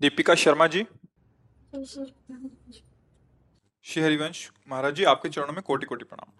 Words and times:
दीपिका 0.00 0.34
शर्मा 0.34 0.66
जी। 0.66 0.82
श्री 3.84 4.02
हरिवंश 4.02 4.50
महाराज 4.68 4.94
जी 4.94 5.04
आपके 5.04 5.28
चरणों 5.28 5.52
में 5.52 5.62
कोटि 5.62 5.86
कोटि 5.86 6.04
प्रणाम। 6.04 6.32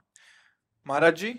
महाराज 0.86 1.16
जी 1.16 1.34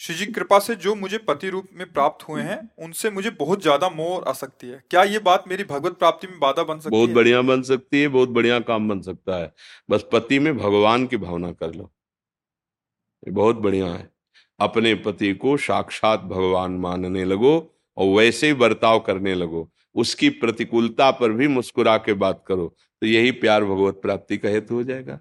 श्री 0.00 0.16
जी 0.16 0.26
कृपा 0.28 0.58
से 0.58 0.74
जो 0.76 0.94
मुझे 0.94 1.18
पति 1.20 1.48
रूप 1.50 1.68
में 1.74 1.86
प्राप्त 1.92 2.28
हुए 2.28 2.42
हैं 2.42 2.58
उनसे 2.78 3.10
मुझे 3.10 3.30
बहुत 3.32 3.62
ज़्यादा 3.62 3.88
मोह 3.90 4.14
और 4.16 4.24
आसक्ति 4.28 4.66
है। 4.66 4.82
क्या 4.90 5.02
ये 5.04 5.18
बात 5.20 5.44
मेरी 5.48 5.64
भगवत 5.64 5.98
प्राप्ति 5.98 6.26
में 6.26 6.38
बाधा 6.40 6.62
बन 6.62 6.78
सकती 6.78 6.90
बहुत 6.90 7.08
है? 7.08 7.14
बढ़िया 7.14 7.42
बन 7.42 7.62
सकती 7.62 8.00
है 8.00 8.08
बहुत 8.08 8.28
बढ़िया 8.30 8.58
काम 8.62 8.88
बन 8.88 9.00
सकता 9.02 9.36
है। 9.36 9.52
बस 9.90 10.04
पति 10.12 10.38
में 10.38 10.56
भगवान 10.58 11.06
की 11.06 11.16
भावना 11.18 11.52
कर 11.52 11.74
लो। 11.74 11.90
ये 13.22 13.32
बहुत 13.32 13.56
बढ़िया 13.58 13.86
है। 13.86 14.10
अपने 14.60 14.94
पति 15.04 15.32
को 15.36 15.56
साक्षात 15.58 16.20
भगवान 16.22 16.72
मानने 16.80 17.24
लगो 17.24 17.54
और 17.96 18.16
वैसे 18.16 18.46
ही 18.46 18.54
बर्ताव 18.54 19.00
करने 19.00 19.34
लगो। 19.34 19.70
उसकी 19.94 20.28
प्रतिकूलता 20.30 21.10
पर 21.10 21.32
भी 21.32 21.48
मुस्कुरा 21.48 21.96
के 21.98 22.12
बात 22.14 22.42
करो 22.46 22.66
तो 23.02 23.06
यही 23.06 23.30
प्यार 23.32 23.64
भगवत 23.64 24.00
प्राप्ति 24.02 24.38
का 24.38 24.48
हेतु 24.48 24.74
हो 24.74 24.82
जाएगा। 24.84 25.18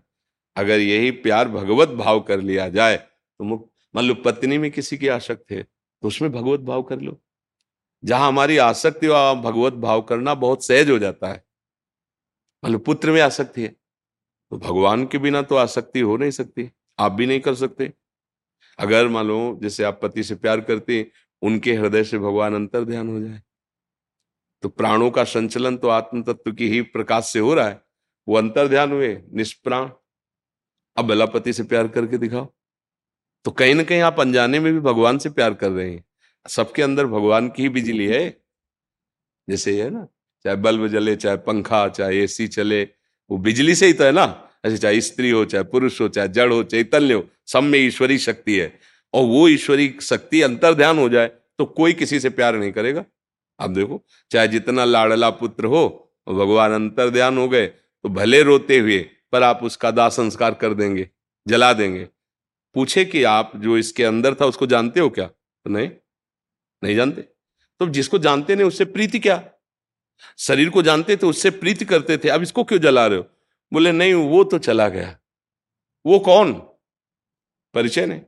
अगर 0.55 0.79
यही 0.79 1.11
प्यार 1.19 1.49
भगवत 1.49 1.89
भाव 1.97 2.19
कर 2.21 2.41
लिया 2.41 2.67
जाए 2.69 2.97
तो 2.97 3.43
मान 3.43 4.05
लो 4.05 4.13
पत्नी 4.15 4.57
में 4.57 4.69
किसी 4.71 4.97
की 4.97 5.07
आसक्त 5.09 5.51
है 5.51 5.61
तो 5.63 6.07
उसमें 6.07 6.31
भगवत 6.31 6.59
भाव 6.61 6.83
कर 6.83 6.99
लो। 6.99 7.19
जहाँ 8.03 8.27
हमारी 8.27 8.57
आसक्ति 8.59 9.07
वहाँ 9.07 9.35
भगवत 9.41 9.73
भाव 9.79 10.01
करना 10.03 10.33
बहुत 10.35 10.65
सहज 10.65 10.89
हो 10.89 10.97
जाता 10.99 11.27
है। 11.27 11.43
मान 12.63 12.71
लो 12.71 12.79
पुत्र 12.81 13.11
में 13.11 13.21
आसक्ति 13.21 13.61
है 13.61 13.67
तो 13.67 14.57
भगवान 14.59 15.05
के 15.05 15.17
बिना 15.17 15.41
तो 15.41 15.55
आसक्ति 15.55 15.99
हो 16.01 16.17
नहीं 16.17 16.31
सकती, 16.31 16.69
आप 16.99 17.11
भी 17.11 17.25
नहीं 17.25 17.39
कर 17.39 17.55
सकते। 17.55 17.91
अगर 18.79 19.07
मान 19.07 19.25
लो 19.27 19.59
जैसे 19.61 19.83
आप 19.83 19.99
पति 20.01 20.23
से 20.23 20.35
प्यार 20.35 20.61
करते 20.61 21.05
उनके 21.41 21.73
हृदय 21.73 22.03
से 22.03 22.19
भगवान 22.19 22.55
अंतर 22.55 22.83
ध्यान 22.85 23.09
हो 23.09 23.19
जाए। 23.19 23.41
तो 24.63 24.69
प्राणों 24.69 25.11
का 25.11 25.23
संचलन 25.23 25.77
तो 25.77 25.87
आत्म 25.87 26.23
तत्व 26.23 26.51
की 26.51 26.69
ही 26.69 26.81
प्रकाश 26.81 27.25
से 27.25 27.39
हो 27.39 27.53
रहा 27.53 27.69
है। 27.69 27.81
वो 28.27 28.37
अंतर 28.37 28.67
ध्यान 28.67 28.91
हुए, 28.91 29.21
निष्प्राण। 29.33 29.89
अब 30.97 31.05
बलापति 31.05 31.53
से 31.53 31.63
प्यार 31.63 31.87
करके 31.87 32.17
दिखाओ। 32.17 32.53
तो 33.45 33.51
कहीं 33.51 33.75
ना 33.75 33.83
कहीं 33.83 34.01
आप 34.01 34.19
अनजाने 34.19 34.59
में 34.59 34.73
भी 34.73 34.79
भगवान 34.79 35.17
से 35.17 35.29
प्यार 35.29 35.53
कर 35.53 35.69
रहे 35.69 35.91
हैं। 35.91 36.05
सबके 36.49 36.81
अंदर 36.81 37.05
भगवान 37.05 37.49
की 37.49 37.63
ही 37.63 37.69
बिजली 37.69 38.07
है। 38.07 38.43
जैसे 39.49 39.83
है 39.83 39.89
ना, 39.89 40.07
चाहे 40.43 40.55
बल्ब 40.55 40.87
जले, 40.87 41.15
चाहे 41.15 41.37
पंखा, 41.37 41.87
चाहे 41.87 42.23
एसी 42.23 42.47
चले, 42.47 42.83
वो 43.31 43.37
बिजली 43.37 43.75
से 43.75 43.87
ही 43.87 43.93
तो 43.93 44.03
है 44.03 44.11
ना। 44.11 44.49
ऐसे 44.65 44.77
चाहे 44.77 45.01
स्त्री 45.01 45.29
हो, 45.29 45.45
चाहे 45.45 45.63
पुरुष 45.63 46.01
हो, 46.01 46.07
चाहे 46.07 46.27
जड़ 46.27 46.53
हो, 46.53 46.63
चैतन्य 46.63 47.13
हो, 47.13 47.29
सब 47.47 47.63
में 47.63 47.79
ईश्वरी 47.79 48.17
शक्ति 48.17 48.59
है। 48.59 48.79
और 49.13 49.25
वो 49.25 49.47
ईश्वरी 49.47 49.95
शक्ति 50.01 50.41
अंतर 50.41 50.73
ध्यान 50.73 50.99
हो 50.99 51.09
जाए 51.09 51.27
तो 51.27 51.65
कोई 51.65 51.93
किसी 51.93 52.19
से 52.19 52.29
प्यार 52.29 52.55
नहीं 52.55 52.71
करेगा। 52.71 53.05
आप 53.59 53.69
देखो, 53.69 54.01
चाहे 54.31 54.47
जितना 54.47 54.85
लाड़ला 54.85 55.29
पुत्र 55.29 55.65
हो, 55.65 56.13
भगवान 56.27 56.71
अंतर 56.71 57.09
ध्यान 57.09 57.37
हो 57.37 57.47
गए 57.49 57.67
तो 57.67 58.09
भले 58.09 58.41
रोते 58.43 58.77
हुए, 58.79 59.09
पर 59.31 59.43
आप 59.43 59.63
उसका 59.63 59.91
दाह 59.91 60.09
संस्कार 60.09 60.53
कर 60.53 60.73
देंगे, 60.73 61.09
जला 61.47 61.73
देंगे। 61.73 62.07
पूछे 62.75 63.05
कि 63.05 63.23
आप 63.23 63.51
जो 63.55 63.77
इसके 63.77 64.03
अंदर 64.03 64.35
था, 64.35 64.45
उसको 64.45 64.65
जानते 64.65 64.99
हो 64.99 65.09
क्या? 65.09 65.27
तो 65.27 65.69
नहीं। 65.69 65.89
नहीं 66.83 66.95
जानते? 66.95 67.21
तो 67.79 67.89
जिसको 67.89 68.17
जानते 68.17 68.55
नहीं, 68.55 68.67
उससे 68.67 68.85
प्रीति 68.85 69.19
क्या? 69.19 69.49
शरीर 70.37 70.69
को 70.69 70.81
जानते 70.81 71.17
थे 71.17 71.27
उससे 71.27 71.49
प्रीति 71.49 71.85
करते 71.85 72.17
थे, 72.17 72.29
अब 72.29 72.41
इसको 72.41 72.63
क्यों 72.63 72.79
जला 72.79 73.07
रहे 73.07 73.17
हो? 73.17 73.25
बोले, 73.73 73.91
नहीं, 73.91 74.13
वो 74.13 74.43
तो 74.43 74.57
चला 74.57 74.89
गया। 74.89 75.17
वो 76.05 76.19
कौन? 76.19 76.53
परिचय 77.73 78.05
नहीं। 78.05 78.19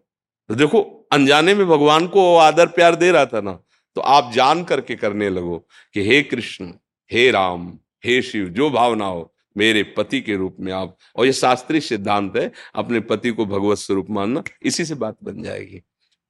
तो 0.50 0.56
देखो, 0.56 1.08
अनजाने 1.12 1.54
में 1.54 1.68
भगवान 1.68 2.08
को 2.08 2.38
आदर 2.38 2.68
प्यार 2.68 2.96
दे 2.96 3.12
रहा 3.12 3.26
था 3.26 3.42
ना। 3.42 3.60
तो 3.96 4.02
आप 4.02 4.32
जान 4.34 4.64
करके 4.64 4.96
करने 4.96 5.30
लगो 5.30 5.58
कि 5.94 6.08
हे 6.08 6.22
कृष्ण 6.24 6.74
हे 7.12 7.32
राम 7.32 7.80
हे 8.06 8.22
शिव 8.22 8.50
जो 8.50 8.70
भावना 8.70 9.06
हो 9.06 9.32
मेरे 9.58 9.84
पति 9.84 10.22
के 10.22 10.36
रूप 10.36 10.58
में 10.60 10.72
आप 10.74 10.98
और 11.16 11.26
ये 11.26 11.34
शास्त्रीय 11.34 11.82
सिद्धांत 11.82 12.38
है 12.38 12.52
अपने 12.76 13.00
पति 13.00 13.32
को 13.32 13.46
भगवत 13.46 13.78
स्वरूप 13.78 14.08
मानना 14.10 14.44
इसी 14.64 14.86
से 14.86 14.96
बात 14.96 15.18
बन 15.24 15.44
जाएगी। 15.44 15.82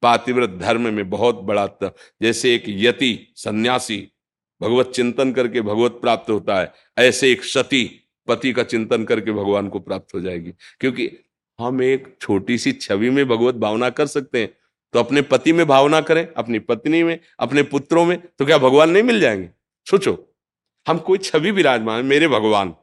पातिव्रत 0.02 0.50
धर्म 0.50 0.94
में 0.94 1.10
बहुत 1.10 1.40
बड़ा 1.40 1.66
त, 1.66 1.94
जैसे 2.22 2.54
एक 2.54 2.64
यति 2.66 3.32
सन्यासी 3.36 4.08
भगवत 4.62 4.92
चिंतन 4.94 5.32
करके 5.32 5.60
भगवत 5.60 5.92
प्राप्त 5.92 6.30
होता 6.30 6.60
है 6.60 6.72
ऐसे 6.98 7.32
एक 7.32 7.44
सती 7.44 7.84
पति 8.28 8.52
का 8.52 8.62
चिंतन 8.62 9.04
करके 9.04 9.32
भगवान 9.32 9.68
को 9.68 9.80
प्राप्त 9.80 10.14
हो 10.14 10.20
जाएगी। 10.20 10.52
क्योंकि 10.80 11.10
हम 11.60 11.82
एक 11.82 12.16
छोटी 12.20 12.58
सी 12.58 12.72
छवि 12.72 13.10
में 13.10 13.28
भगवत 13.28 13.54
भावना 13.54 13.90
कर 13.90 14.06
सकते 14.06 14.40
हैं 14.42 14.50
तो 14.92 14.98
अपने 14.98 15.22
पति 15.22 15.52
में 15.52 15.66
भावना 15.66 16.00
करें, 16.00 16.28
अपनी 16.36 16.58
पत्नी 16.58 17.02
में, 17.02 17.18
अपने 17.40 17.62
पुत्रों 17.62 18.04
में 18.04 18.18
तो 18.38 18.46
क्या 18.46 18.58
भगवान 18.58 18.90
नहीं 18.90 19.02
मिल 19.02 19.20
जाएँगे? 19.20 19.50
सोचो, 19.90 20.34
हम 20.88 20.98
कोई 20.98 21.18
छवि 21.18 21.50
विराजमान, 21.50 22.04
मेरे 22.04 22.28
भगवान। 22.28 22.74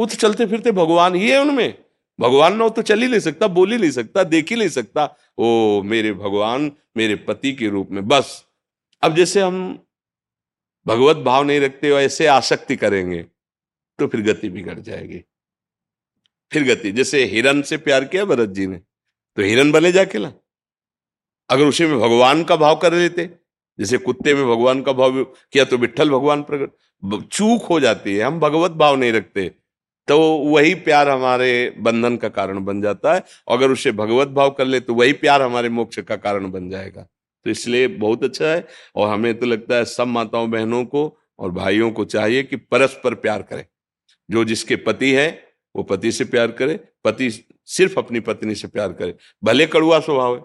वो 0.00 0.06
तो 0.06 0.14
चलते 0.14 0.46
फिरते 0.46 0.72
भगवान 0.72 1.14
ही 1.14 1.30
है 1.30 1.40
उनमें। 1.40 1.74
भगवान 2.20 2.56
ना 2.56 2.64
हो 2.64 2.70
तो 2.70 2.82
चल 2.82 2.98
ही 2.98 3.08
नहीं 3.08 3.20
सकता, 3.20 3.46
बोल 3.46 3.72
ही 3.72 3.78
नहीं 3.78 3.90
सकता, 3.90 4.24
देख 4.24 4.50
ही 4.50 4.56
नहीं 4.56 4.68
सकता। 4.68 5.16
ओ, 5.38 5.82
मेरे 5.82 6.12
भगवान, 6.12 6.72
मेरे 6.96 7.16
पति 7.16 7.52
के 7.52 7.68
रूप 7.68 7.90
में, 7.90 8.08
बस। 8.08 8.44
अब 9.02 9.14
जैसे 9.14 9.40
हम 9.40 9.86
भगवत 10.86 11.16
भाव 11.16 11.44
नहीं 11.44 11.60
रखते 11.60 11.90
और 11.90 12.00
ऐसे 12.00 12.26
आसक्ति 12.26 12.76
करेंगे 12.76 13.22
तो 13.98 14.06
फिर 14.06 14.20
गति 14.22 14.48
बिगड़ 14.48 14.78
जाएगी। 14.80 15.22
फिर 16.52 16.64
गति, 16.64 16.92
जैसे 16.92 17.24
हिरन 17.24 17.62
से 17.62 17.76
प्यार 17.76 18.04
किया, 18.04 18.24
भरत 18.24 18.48
जी 18.48 18.66
ने 18.66 18.76
तो 19.36 19.42
हिरन 19.42 19.72
बने 19.72 19.92
जाके 19.92 20.18
ला। 20.18 20.32
अगर 21.50 21.64
उसी 21.64 21.86
में 21.86 21.98
भगवान 22.00 22.42
का 22.44 22.56
भाव 22.56 22.76
कर 22.76 22.92
लेते, 22.94 23.24
जैसे 23.78 23.98
कुत्ते 23.98 24.34
में 24.34 24.44
भगवान 24.46 24.82
का 24.82 24.92
भाव 24.92 25.22
किया 25.24 25.64
तो 25.64 25.76
विठल 25.78 26.10
भगवान 26.10 26.42
प्रकट 26.42 27.28
चूक 27.28 27.64
हो 27.64 27.80
जाती 27.80 28.14
है, 28.14 28.22
हम 28.22 28.38
भगवत 28.40 28.70
भाव 28.72 28.96
नहीं 28.96 29.12
रखते 29.12 29.50
तो 30.08 30.18
वही 30.44 30.74
प्यार 30.76 31.08
हमारे 31.08 31.50
बंधन 31.78 32.16
का 32.16 32.28
कारण 32.30 32.64
बन 32.64 32.80
जाता 32.82 33.12
है, 33.14 33.22
अगर 33.48 33.70
उसे 33.70 33.92
भगवत 33.92 34.28
भाव 34.28 34.50
कर 34.50 34.64
ले 34.64 34.80
तो 34.80 34.94
वही 34.94 35.12
प्यार 35.14 35.42
हमारे 35.42 35.68
मोक्ष 35.68 35.98
का 36.00 36.16
कारण 36.18 36.50
बन 36.50 36.68
जाएगा। 36.70 37.02
तो 37.46 37.50
इसलिए 37.50 37.86
बहुत 37.88 38.24
अच्छा 38.24 38.46
है, 38.46 38.66
और 38.96 39.08
हमें 39.08 39.38
तो 39.38 39.46
लगता 39.46 39.76
है 39.76 39.84
सब 39.86 40.06
माताओं 40.08 40.50
बहनों 40.50 40.84
को 40.84 41.04
और 41.38 41.50
भाइयों 41.50 41.90
को 41.90 42.04
चाहिए 42.06 42.42
कि 42.42 42.56
परस्पर 42.56 43.14
प्यार 43.16 43.42
करें। 43.42 43.64
जो 44.28 44.44
जिसके 44.44 44.76
पति 44.78 45.12
है, 45.12 45.28
वो 45.74 45.82
पति 45.82 46.12
से 46.12 46.24
प्यार 46.26 46.50
करे, 46.52 46.78
पति 47.04 47.30
सिर्फ़ 47.68 47.98
अपनी 47.98 48.20
पत्नी 48.22 48.54
से 48.54 48.68
प्यार 48.68 48.92
करे, 48.92 49.14
भले 49.42 49.66
कड़ुआ 49.66 50.00
स्वभाव 50.00 50.36
है। 50.36 50.42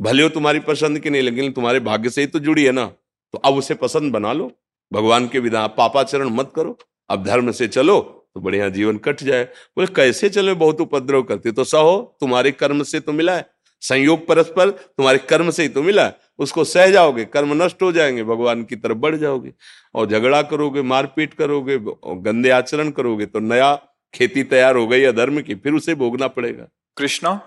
भले 0.00 0.22
हो 0.22 0.28
तुम्हारी 0.28 0.58
पसंद 0.58 0.98
की 0.98 1.10
नहीं, 1.10 1.22
लेकिन 1.22 1.52
तुम्हारे 1.52 1.80
भाग्य 1.80 2.10
से 2.10 2.20
ही 2.20 2.26
तो 2.26 2.38
जुड़ी 2.38 2.64
है 2.64 2.72
ना। 2.72 2.86
तो 3.32 3.38
अब 3.38 3.54
उसे 3.54 3.74
पसंद 3.74 4.12
बना 4.12 4.32
लो। 4.32 4.50
भगवान 4.92 5.28
के 5.28 5.38
विधान 5.38 5.68
पापाचरण 5.68 6.28
मत 6.28 6.52
करो। 6.56 6.78
अब 7.10 7.24
धर्म 7.24 7.50
से 7.52 7.68
चलो 7.68 8.00
तो 8.34 8.40
बढ़िया 8.40 8.68
जीवन 8.68 8.96
कट 8.96 9.22
जाए। 9.22 9.44
बोले, 9.44 9.86
कैसे 9.86 10.28
चले? 10.28 10.54
बहुत 10.54 10.80
उपद्रव 10.80 11.22
करते 11.22 11.52
तो 11.52 11.64
सहो, 11.64 12.16
तुम्हारे 12.20 12.52
कर्म 12.52 12.82
से 12.82 13.00
तो 13.00 13.12
मिला 13.12 13.36
है। 13.36 13.46
संयोग 13.80 14.26
परस्पर 14.26 14.70
तुम्हारे 14.70 15.18
कर्म 15.18 15.50
से 15.50 15.62
ही 15.62 15.68
तो 15.68 15.82
मिला 15.82 16.04
है। 16.04 16.16
उसको 16.38 16.64
सह 16.64 16.90
जाओगे, 16.90 17.24
कर्म 17.24 17.62
नष्ट 17.62 17.82
हो 17.82 17.92
जाएँगे, 17.92 18.24
भगवान 18.24 18.64
की 18.64 18.76
तरफ़ 18.76 18.98
बढ़ 18.98 19.16
जाओगे। 19.16 19.52
और 19.94 20.06
झगड़ा 20.06 20.42
करोगे, 20.42 20.82
मारपीट 20.82 21.34
करोगे, 21.34 21.78
गंदे 22.22 22.50
आचरण 22.50 22.90
करोगे 22.90 23.26
तो 23.26 23.40
नया 23.40 23.74
खेती 24.14 24.42
तैयार 24.42 24.76
हो 24.76 24.86
गई 24.86 25.04
अधर्म 25.04 25.40
की, 25.40 25.54
फिर 25.54 25.72
उसे 25.72 25.94
भोगना 25.94 26.28
पड़ेगा। 26.28 26.66
कृष्णा? 26.96 27.40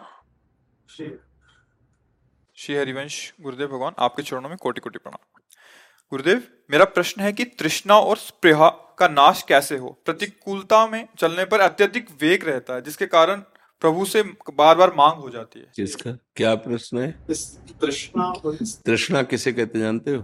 श्री 2.59 2.75
हरिवंश 2.75 3.33
गुरुदेव 3.41 3.67
भगवान 3.67 3.93
आपके 3.99 4.23
चरणों 4.23 4.49
में 4.49 4.57
कोटि 4.57 4.81
कोटि 4.81 4.99
प्रणाम। 4.99 5.41
गुरुदेव 6.11 6.41
मेरा 6.71 6.85
प्रश्न 6.85 7.21
है 7.21 7.31
कि 7.33 7.43
तृष्णा 7.59 7.99
और 7.99 8.17
स्प्रेहा 8.17 8.69
का 8.99 9.07
नाश 9.07 9.43
कैसे 9.43 9.77
हो? 9.77 9.89
प्रतिकूलता 10.05 10.87
में 10.87 11.07
चलने 11.19 11.45
पर 11.45 11.59
अत्यधिक 11.59 12.09
वेग 12.21 12.43
रहता 12.43 12.73
है 12.73 12.81
जिसके 12.81 13.05
कारण 13.05 13.41
प्रभु 13.81 14.05
से 14.05 14.23
बार 14.53 14.75
बार 14.75 14.93
मांग 14.95 15.19
हो 15.19 15.29
जाती 15.29 15.59
है। 15.59 15.71
किसका? 15.75 16.11
क्या 16.35 16.55
प्रश्न 16.55 16.99
है? 16.99 17.11
तृष्णा 17.81 18.33
तृष्णा 18.85 19.23
किसे 19.23 19.53
कहते 19.53 19.79
जानते 19.79 20.15
हो? 20.15 20.21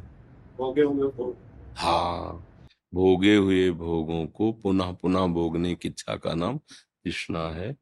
भोगे 0.58 0.82
हुए 0.82 1.08
भोग। 1.08 1.36
हाँ 1.78 2.48
भोगे 2.94 3.36
हुए 3.36 3.70
भोगों 3.72 4.26
को 4.28 4.52
पुनः 4.52 4.92
पुनः 4.92 5.26
भोगने 5.28 5.76
की 5.76 5.88
इच्छा 5.88 6.16
का 6.16 6.34
नाम 6.34 6.58
तृष्णा 6.58 7.48
है। 7.52 7.76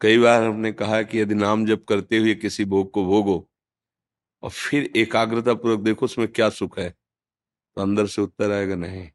कई 0.00 0.18
बार 0.18 0.42
हमने 0.42 0.72
कहा 0.72 1.02
कि 1.02 1.20
यदि 1.20 1.34
नाम 1.34 1.64
जप 1.66 1.84
करते 1.88 2.18
हुए 2.18 2.34
किसी 2.34 2.64
भोग 2.64 2.90
को 2.90 3.04
भोगो 3.04 3.46
और 4.42 4.50
फिर 4.50 4.90
एकाग्रता 4.96 5.54
पूर्वक 5.54 5.80
देखो 5.80 6.04
उसमें 6.04 6.26
क्या 6.28 6.48
सुख 6.50 6.78
है 6.78 6.88
तो 6.90 7.82
अंदर 7.82 8.06
से 8.06 8.22
उत्तर 8.22 8.52
आएगा 8.52 8.74
नहीं। 8.74 9.08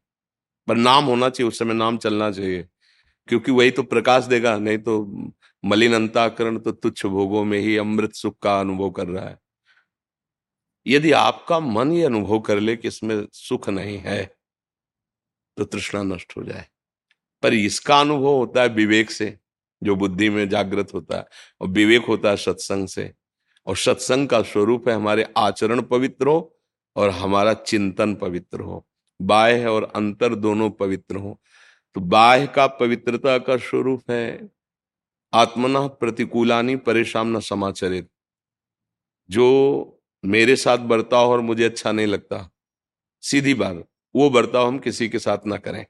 पर 0.68 0.76
नाम 0.76 1.04
होना 1.04 1.28
चाहिए, 1.28 1.48
उस 1.48 1.58
समय 1.58 1.74
नाम 1.74 1.96
चलना 1.98 2.30
चाहिए, 2.30 2.62
क्योंकि 3.28 3.52
वही 3.52 3.70
तो 3.70 3.82
प्रकाश 3.82 4.24
देगा, 4.24 4.56
नहीं 4.58 4.78
तो 4.78 5.32
मलिन 5.64 5.94
अंताकरण 5.94 6.58
तो 6.58 6.72
तुच्छ 6.72 7.06
भोगों 7.06 7.44
में 7.44 7.58
ही 7.58 7.76
अमृत 7.76 8.12
सुख 8.12 8.38
का 8.42 8.58
अनुभव 8.60 8.90
कर 8.90 9.06
रहा 9.06 9.28
है। 9.28 9.38
यदि 10.86 11.12
आपका 11.12 11.58
मन 11.60 11.92
ये 11.92 12.04
अनुभव 12.04 12.40
कर 12.40 12.60
ले 12.60 12.76
कि 12.76 12.88
इसमें 12.88 13.26
सुख 13.32 13.68
नहीं 13.68 13.98
है 13.98 14.24
तो 15.56 15.64
तृष्णा 15.64 16.02
नष्ट 16.04 16.36
हो 16.36 16.42
जाए। 16.44 16.66
पर 17.42 17.54
इसका 17.54 18.00
अनुभव 18.00 18.36
होता 18.36 18.62
है 18.62 18.68
विवेक 18.68 19.10
से। 19.10 19.38
जो 19.82 19.96
बुद्धि 19.96 20.30
में 20.30 20.48
जागृत 20.48 20.94
होता 20.94 21.16
है 21.16 21.26
और 21.60 21.68
विवेक 21.68 22.04
होता 22.04 22.30
है 22.30 22.36
सत्संग 22.36 22.88
से। 22.88 23.14
और 23.66 23.76
सत्संग 23.76 24.28
का 24.28 24.42
स्वरूप 24.42 24.88
है 24.88 24.94
हमारे 24.94 25.26
आचरण 25.36 25.82
पवित्र 25.82 26.26
हो 26.26 26.58
और 26.96 27.10
हमारा 27.10 27.54
चिंतन 27.54 28.14
पवित्र 28.14 28.60
हो। 28.60 28.86
बाह्य 29.22 29.66
और 29.66 29.92
अंतर 29.96 30.34
दोनों 30.34 30.70
पवित्र 30.70 31.16
हो। 31.16 31.40
तो 31.94 32.00
बाह्य 32.00 32.46
का 32.46 32.66
पवित्रता 32.66 33.38
का 33.38 33.56
स्वरूप 33.56 34.10
है। 34.10 34.50
आत्मना 35.34 35.86
प्रतिकूलानी 35.86 36.76
परेशान 36.76 37.36
न 37.36 37.40
समाचरित। 37.40 38.08
जो 39.30 40.00
मेरे 40.24 40.56
साथ 40.56 40.78
बर्ताव 40.78 41.30
और 41.30 41.40
मुझे 41.40 41.64
अच्छा 41.64 41.92
नहीं 41.92 42.06
लगता, 42.06 42.50
सीधी 43.20 43.54
बात, 43.54 43.84
वो 44.16 44.30
बर्ताव 44.30 44.66
हम 44.66 44.78
किसी 44.78 45.08
के 45.08 45.18
साथ 45.18 45.38
ना 45.46 45.56
करें। 45.56 45.86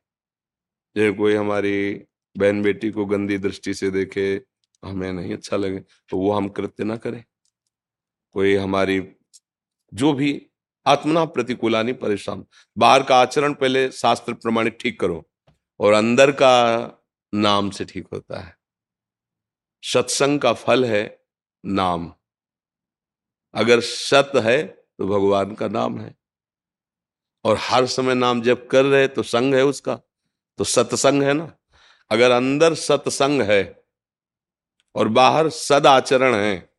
जैसे 0.97 1.13
कोई 1.13 1.35
हमारी 1.35 2.05
बहन 2.37 2.63
बेटी 2.63 2.91
को 2.91 3.05
गंदी 3.07 3.39
दृष्टि 3.39 3.75
से 3.75 3.91
देखे, 3.91 4.43
हमें 4.83 5.13
नहीं 5.13 5.35
अच्छा 5.35 5.57
लगे 5.57 5.79
तो 5.79 6.19
वो 6.19 6.33
हम 6.33 6.49
कृत्य 6.49 6.85
ना 6.85 6.97
करें। 6.97 7.23
कोई 8.35 8.55
हमारी, 8.57 9.01
जो 9.93 10.13
भी 10.13 10.41
आत्मना 10.87 11.25
प्रतिकूलानी 11.25 11.93
परेशान। 11.95 12.45
बाहर 12.77 13.03
का 13.03 13.17
आचरण 13.17 13.55
पहले 13.55 13.91
शास्त्र 13.93 14.35
प्रमाणित 14.35 14.79
ठीक 14.81 15.01
करो, 15.01 15.25
और 15.81 15.93
अंदर 15.93 16.33
का 16.33 16.53
नाम 17.33 17.71
से 17.71 17.85
ठीक 17.85 18.07
होता 18.13 18.41
है। 18.41 18.55
सत्संग 19.83 20.41
का 20.41 20.53
फल 20.53 20.85
है 20.85 21.03
नाम। 21.65 22.13
अगर 23.55 23.81
सत 23.81 24.33
है 24.37 24.63
तो 24.65 25.07
भगवान 25.09 25.55
का 25.55 25.69
नाम 25.69 25.99
है। 26.01 26.15
और 27.45 27.57
हर 27.61 27.87
समय 27.87 28.15
नाम 28.15 28.41
जब 28.43 28.67
कर 28.67 28.85
रहे 28.85 29.09
तो 29.09 29.23
संग 29.23 29.55
है 29.55 29.65
उसका। 29.65 29.95
तो 30.59 30.65
सत्संग 30.65 31.23
है 31.23 31.33
ना। 31.33 31.53
अगर 32.11 32.31
अंदर 32.31 32.75
सत्संग 32.75 33.43
है 33.43 33.83
और 34.95 35.09
बाहर 35.09 35.49
सद 35.49 35.87
आचरण 35.87 36.35
है 36.35 36.73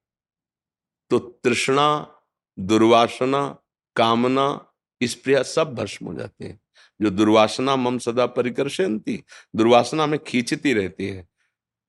तो 1.09 1.19
तृष्णा, 1.19 2.15
दुर्वासना, 2.59 3.57
कामना, 3.95 4.73
स्प्रिया 5.03 5.43
सब 5.43 5.75
भस्म 5.75 6.05
हो 6.05 6.13
जाते 6.13 6.45
हैं। 6.45 6.61
जो 7.01 7.09
दुर्वासना 7.09 7.75
मम 7.75 7.97
सदा 7.97 8.25
परिकर्षंती 8.25 9.23
दुर्वासना 9.55 10.05
में 10.05 10.19
खींचती 10.23 10.73
रहती 10.73 11.07
है। 11.07 11.27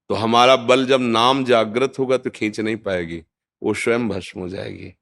तो 0.09 0.15
हमारा 0.15 0.57
बल 0.57 0.87
जब 0.87 1.01
नाम 1.01 1.45
जागृत 1.45 1.93
होगा 1.99 2.19
तो 2.19 2.31
खींच 2.31 2.61
नहीं 2.61 2.77
पाएगी, 2.77 3.23
वो 3.63 3.75
स्वयं 3.75 4.09
भस्म 4.09 4.41
हो 4.41 4.49
जाएगी। 4.49 4.93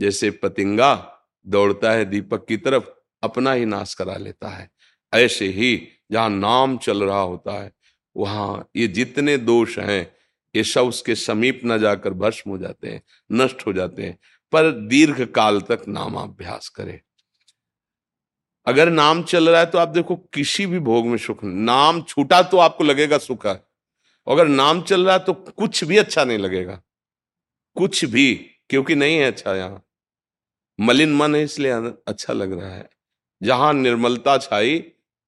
जैसे 0.00 0.30
पतिंगा 0.30 1.18
दौड़ता 1.46 1.90
है 1.92 2.04
दीपक 2.04 2.46
की 2.46 2.56
तरफ़, 2.56 2.84
अपना 3.22 3.52
ही 3.52 3.64
नाश 3.64 3.94
करा 3.94 4.16
लेता 4.16 4.48
है। 4.48 4.70
ऐसे 5.14 5.46
ही 5.46 5.88
जहाँ 6.12 6.30
नाम 6.30 6.76
चल 6.78 7.02
रहा 7.04 7.20
होता 7.20 7.52
है, 7.54 7.72
वहाँ 8.16 8.68
ये 8.76 8.86
जितने 8.88 9.36
दोष 9.38 9.78
हैं, 9.78 10.14
ये 10.54 10.64
सब 10.64 10.86
उसके 10.86 11.14
समीप 11.14 11.60
न 11.64 11.78
जाकर 11.78 12.14
भस्म 12.14 12.50
हो 12.50 12.58
जाते 12.58 12.88
हैं, 12.88 13.02
नष्ट 13.30 13.66
हो 13.66 13.72
जाते 13.72 14.02
हैं। 14.02 14.18
पर 14.52 14.70
दीर्घ 14.88 15.24
काल 15.26 15.60
तक 15.60 15.84
नामाभ्यास 15.88 16.68
करें। 16.68 16.98
अगर 18.66 18.90
नाम 18.90 19.22
चल 19.22 19.48
रहा 19.48 19.60
है 19.60 19.66
तो 19.66 19.78
आप 19.78 19.88
देखो 19.88 20.16
किसी 20.34 20.66
भी 20.66 20.78
भोग 20.78 21.06
में 21.06 21.16
सुख 21.18 21.44
नाम 21.44 22.02
छूटा 22.02 22.42
तो 22.42 22.58
आपको 22.58 22.84
लगेगा 22.84 23.18
सुख 23.18 23.46
है। 23.46 23.54
अगर 24.26 24.48
नाम 24.48 24.82
चल 24.82 25.06
रहा 25.06 25.16
है 25.16 25.24
तो 25.24 25.32
कुछ 25.32 25.82
भी 25.84 25.96
अच्छा 25.96 26.24
नहीं 26.24 26.38
लगेगा। 26.38 26.80
कुछ 27.76 28.04
भी, 28.04 28.34
क्योंकि 28.70 28.94
नहीं 28.94 29.16
है 29.16 29.24
अच्छा 29.24 29.54
यहाँ। 29.54 29.82
मलिन 30.78 31.14
मन 31.14 31.34
है 31.34 31.42
इसलिए 31.42 31.72
अच्छा 32.08 32.32
लग 32.32 32.52
रहा 32.52 32.70
है। 32.70 32.88
जहाँ 33.42 33.72
निर्मलता 33.72 34.36
छाई 34.38 34.78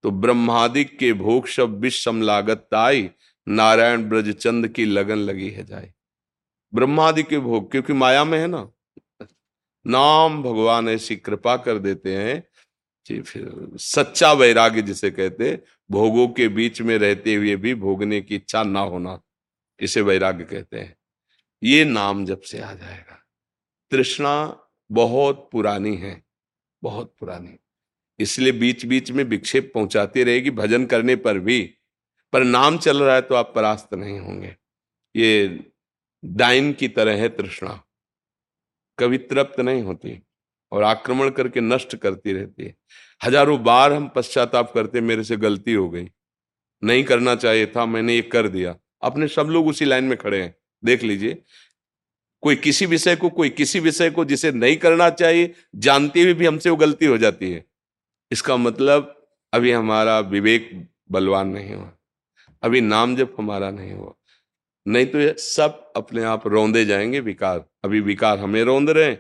तो 0.05 0.11
ब्रह्मादिक 0.11 0.99
के 0.99 1.13
भोग 1.13 1.47
शब 1.47 1.79
विषम 1.81 2.23
लागत 2.23 2.59
ताई, 2.71 3.11
नारायण 3.49 4.03
ब्रजचंद 4.09 4.69
की 4.69 4.85
लगन 4.85 5.19
लगी 5.19 5.51
है 5.51 5.65
जाए। 5.65 5.93
ब्रह्मादि 6.75 7.23
के 7.23 7.39
भोग, 7.39 7.71
क्योंकि 7.71 7.93
माया 7.93 8.25
में 8.25 8.39
है 8.39 8.47
ना? 8.47 8.69
नाम 9.87 10.43
भगवान 10.43 10.89
ऐसी 10.89 11.17
कृपा 11.17 11.57
कर 11.57 11.79
देते 11.79 12.17
हैं 12.17 12.43
कि 13.07 13.21
फिर 13.23 13.71
सच्चा 13.77 14.33
वैराग्य 14.33 14.83
जिसे 14.83 15.11
कहते 15.11 15.63
भोगों 15.91 16.29
के 16.29 16.49
बीच 16.49 16.81
में 16.83 16.99
रहते 16.99 17.35
हुए 17.35 17.57
भी 17.57 17.75
भोगने 17.75 18.21
की 18.21 18.37
इच्छा 18.37 18.63
ना 18.63 18.81
होना 18.81 19.21
इसे 19.81 20.01
वैराग्य 20.01 20.45
कहते 20.45 20.81
हैं। 20.81 20.97
ये 21.63 21.85
नाम 21.85 22.25
जब 22.27 22.41
से 22.41 22.61
आ 22.61 22.73
जाएगा, 22.75 23.21
तृष्णा 23.91 24.67
बहुत 24.91 25.49
पुरानी 25.53 25.97
है, 25.97 26.23
बहुत 26.83 27.15
पुरानी। 27.21 27.59
इसलिए 28.19 28.53
बीच 28.53 28.85
बीच 28.87 29.11
में 29.11 29.25
विक्षेप 29.25 29.71
पहुंचाती 29.75 30.25
रहेगी, 30.25 30.51
भजन 30.51 30.87
करने 30.87 31.17
पर 31.17 31.39
भी। 31.39 31.75
पर 32.33 32.45
नाम 32.45 32.79
चल 32.79 33.03
रहा 33.03 33.15
है 33.15 33.23
तो 33.23 33.35
आप 33.35 33.53
परास्त 33.55 33.95
नहीं 33.95 34.19
होंगे। 34.21 34.57
ये 35.15 35.61
डाइन 36.25 36.73
की 36.73 36.89
तरह 36.89 37.17
है 37.17 37.29
तृष्णा। 37.29 37.81
कभी 38.99 39.19
तृप्त 39.19 39.61
नहीं 39.61 39.83
होती 39.83 40.19
और 40.73 40.83
आक्रमण 40.83 41.31
करके 41.31 41.61
नष्ट 41.61 41.97
करती 41.97 42.33
रहती 42.33 42.65
है। 42.65 42.75
हज़ारों 43.21 43.63
बार 43.63 43.93
हम 43.93 44.09
पश्चाताप 44.09 44.73
करते, 44.73 45.01
मेरे 45.01 45.25
से 45.25 45.37
गलती 45.37 45.73
हो 45.73 45.89
गई। 45.91 46.09
नहीं 46.83 47.05
करना 47.05 47.35
चाहिए 47.35 47.67
था, 47.67 47.87
मैंने 47.87 48.15
ये 48.15 48.23
कर 48.23 48.49
दिया। 48.49 48.77
अपने 49.03 49.29
सब 49.29 49.47
लोग 49.47 49.67
उसी 49.67 49.85
लाइन 49.85 50.05
में 50.05 50.17
खड़े 50.19 50.43
हैं। 50.43 50.55
देख 50.85 51.03
लीजिए। 51.03 51.43
कोई 52.43 52.57
किसी 52.57 52.87
विषय 52.87 53.17
को, 53.17 53.29
कोई 53.29 53.49
किसी 53.51 53.81
विषय 53.81 54.11
को 54.11 54.25
जिसे 54.25 54.53
नहीं 54.53 54.77
करना 54.77 55.11
चाहिए, 55.11 55.55
जानते 55.77 56.23
हुए 56.23 56.33
भी 56.33 56.39
भी 56.39 56.47
हमसे 56.47 56.71
वो 56.71 56.77
गलती 56.77 57.07
हो 57.07 57.19
जाती 57.19 57.51
है। 57.51 57.65
इसका 58.33 58.57
मतलब 58.57 59.27
अभी 59.53 59.73
हमारा 59.73 60.19
विवेक 60.21 60.89
बलवान 61.11 61.49
नहीं 61.49 61.75
हुआ। 61.75 61.93
अभी 62.63 62.81
नाम 62.81 63.17
जब 63.17 63.37
हमारा 63.39 63.71
नहीं 63.71 63.93
हुआ। 63.93 64.15
नहीं 64.87 65.07
तो 65.07 65.19
ये 65.19 65.35
सब 65.39 65.93
अपने 65.97 66.23
आप 66.23 66.47
रौंदे 66.47 66.85
जाएँगे, 66.85 67.21
विकार। 67.21 67.65
अभी 67.85 68.01
विकार 68.01 68.39
हमें 68.39 68.63
रौंद 68.65 68.91
रहे 68.91 69.15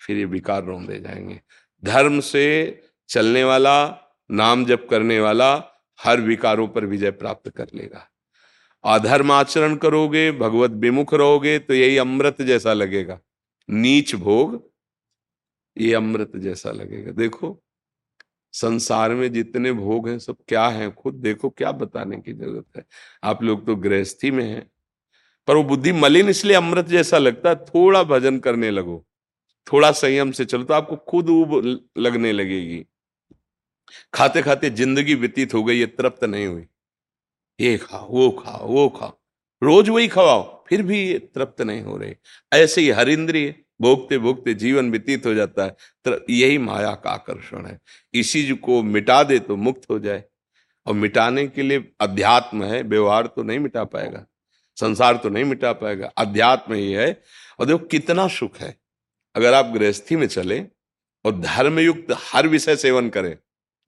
फिर 0.00 0.16
ये 0.16 0.24
विकार 0.24 0.64
रौंदे 0.64 0.98
जाएँगे। 1.00 1.40
धर्म 1.84 2.20
से 2.20 2.44
चलने 3.08 3.44
वाला, 3.44 3.98
नाम 4.30 4.64
जप 4.64 4.86
करने 4.90 5.20
वाला 5.20 5.64
हर 6.00 6.20
विकारों 6.20 6.68
पर 6.68 6.84
विजय 6.84 7.10
प्राप्त 7.10 7.48
कर 7.48 7.66
लेगा। 7.74 8.06
अधर्म 8.84 9.32
आचरण 9.32 9.76
करोगे, 9.76 10.32
भगवत 10.32 10.70
विमुख 10.70 11.14
रहोगे 11.14 11.58
तो 11.58 11.74
यही 11.74 11.96
अमृत 11.96 12.42
जैसा 12.42 12.72
लगेगा। 12.72 13.20
नीच 13.70 14.14
भोग, 14.14 14.70
ये 15.78 15.94
अमृत 15.94 16.32
जैसा 16.36 16.70
लगेगा। 16.70 17.10
देखो 17.10 17.62
संसार 18.52 19.14
में 19.14 19.32
जितने 19.32 19.72
भोग 19.72 20.08
हैं, 20.08 20.18
सब 20.18 20.36
क्या 20.48 20.66
हैं? 20.68 20.90
खुद 20.94 21.14
देखो, 21.14 21.50
क्या 21.50 21.72
बताने 21.72 22.16
की 22.16 22.32
ज़रूरत 22.32 22.76
है? 22.76 22.84
आप 23.24 23.42
लोग 23.42 23.66
तो 23.66 23.76
गृहस्थी 23.76 24.30
में 24.30 24.44
हैं। 24.44 24.70
पर 25.48 25.56
वो 25.56 25.62
बुद्धि 25.64 25.92
मलिन 25.92 26.28
इसलिए 26.28 26.56
अमृत 26.56 26.86
जैसा 26.86 27.18
लगता 27.18 27.48
है, 27.48 27.54
थोड़ा 27.56 28.02
भजन 28.02 28.38
करने 28.38 28.70
लगो। 28.70 29.04
थोड़ा 29.66 29.90
संयम 29.92 30.30
से 30.32 30.44
चलो 30.44 30.64
तो 30.64 30.74
आपको 30.74 30.96
खुद 30.96 31.28
ऊब 31.28 31.80
लगने 31.98 32.32
लगेगी। 32.32 32.84
खाते 34.14 34.42
खाते 34.42 34.70
ज़िंदगी 34.70 35.14
व्यतीत 35.14 35.54
हो 35.54 35.64
गई, 35.64 35.78
ये 35.78 35.86
तृप्त 35.86 36.24
नहीं 36.24 36.46
हुई। 36.46 36.66
ये 37.60 37.76
खाओ, 37.78 38.08
वो 38.08 38.30
खाओ 38.30 38.66
वो 38.68 38.88
खाओ। 38.88 39.18
रोज 39.62 39.88
वही 39.88 40.08
खवाओ, 40.08 40.64
फिर 40.68 40.82
भी 40.82 40.98
ये 41.08 41.18
तृप्त 41.18 41.60
नहीं 41.62 41.82
हो 41.82 41.96
रहे। 41.96 42.16
ऐसे 42.52 42.80
ही 42.80 42.90
हर 42.90 43.08
इंद्रिय। 43.08 43.54
भोगते 43.80 44.18
भोगते 44.18 44.54
जीवन 44.54 44.90
व्यतीत 44.90 45.26
हो 45.26 45.34
जाता 45.34 45.64
है। 45.64 45.76
तो 46.04 46.32
यही 46.32 46.58
माया 46.58 46.94
का 46.94 47.10
आकर्षण 47.10 47.66
है। 47.66 47.80
इसी 48.14 48.50
को 48.50 48.82
मिटा 48.82 49.22
दे 49.22 49.38
तो 49.38 49.56
मुक्त 49.56 49.90
हो 49.90 49.98
जाए। 49.98 50.24
और 50.86 50.94
मिटाने 50.94 51.46
के 51.46 51.62
लिए 51.62 51.92
अध्यात्म 52.00 52.64
है, 52.64 52.82
व्यवहार 52.82 53.26
तो 53.26 53.42
नहीं 53.42 53.58
मिटा 53.58 53.84
पाएगा। 53.84 54.26
संसार 54.76 55.16
तो 55.16 55.28
नहीं 55.28 55.44
मिटा 55.44 55.72
पाएगा। 55.72 56.12
अध्यात्म 56.16 56.74
ही 56.74 56.92
है। 56.92 57.22
और 57.60 57.66
देखो 57.66 57.78
कितना 57.78 58.28
सुख 58.28 58.56
है। 58.58 58.80
अगर 59.34 59.54
आप 59.54 59.66
गृहस्थी 59.66 60.16
में 60.16 60.26
चले 60.26 60.60
और 61.24 61.40
धर्मयुक्त 61.40 62.06
हर 62.32 62.48
विषय 62.48 62.76
सेवन 62.76 63.08
करें, 63.08 63.36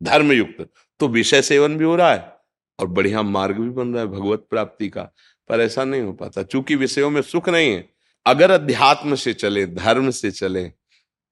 धर्मयुक्त 0.02 0.68
तो 1.00 1.08
विषय 1.08 1.42
सेवन 1.42 1.76
भी 1.76 1.84
हो 1.84 1.96
रहा 1.96 2.12
है 2.12 2.36
और 2.78 2.86
बढ़िया 2.86 3.22
मार्ग 3.22 3.58
भी 3.58 3.70
बन 3.70 3.88
रहा 3.88 4.02
है 4.02 4.08
भगवत 4.08 4.46
प्राप्ति 4.50 4.88
का। 4.88 5.02
पर 5.48 5.60
ऐसा 5.60 5.84
नहीं 5.84 6.02
हो 6.02 6.12
पाता। 6.12 6.42
चूँकि 6.42 6.74
विषयों 6.74 7.10
में 7.10 7.22
सुख 7.22 7.48
नहीं 7.48 7.72
है 7.72 7.91
अगर 8.26 8.50
अध्यात्म 8.50 9.14
से 9.14 9.32
चले, 9.34 9.66
धर्म 9.66 10.10
से 10.10 10.30
चले 10.30 10.64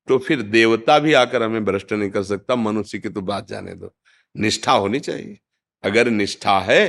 तो 0.09 0.19
फिर 0.19 0.43
देवता 0.43 0.99
भी 0.99 1.13
आकर 1.13 1.43
हमें 1.43 1.65
भ्रष्ट 1.65 1.93
नहीं 1.93 2.11
कर 2.11 2.23
सकता। 2.23 2.55
मनुष्य 2.57 2.99
की 2.99 3.09
तो 3.09 3.21
बात 3.23 3.49
जाने 3.49 3.75
दो। 3.75 3.93
निष्ठा 4.35 4.73
होनी 4.73 5.01
चाहिए। 5.01 5.39
अगर 5.85 6.09
निष्ठा 6.11 6.59
है 6.61 6.89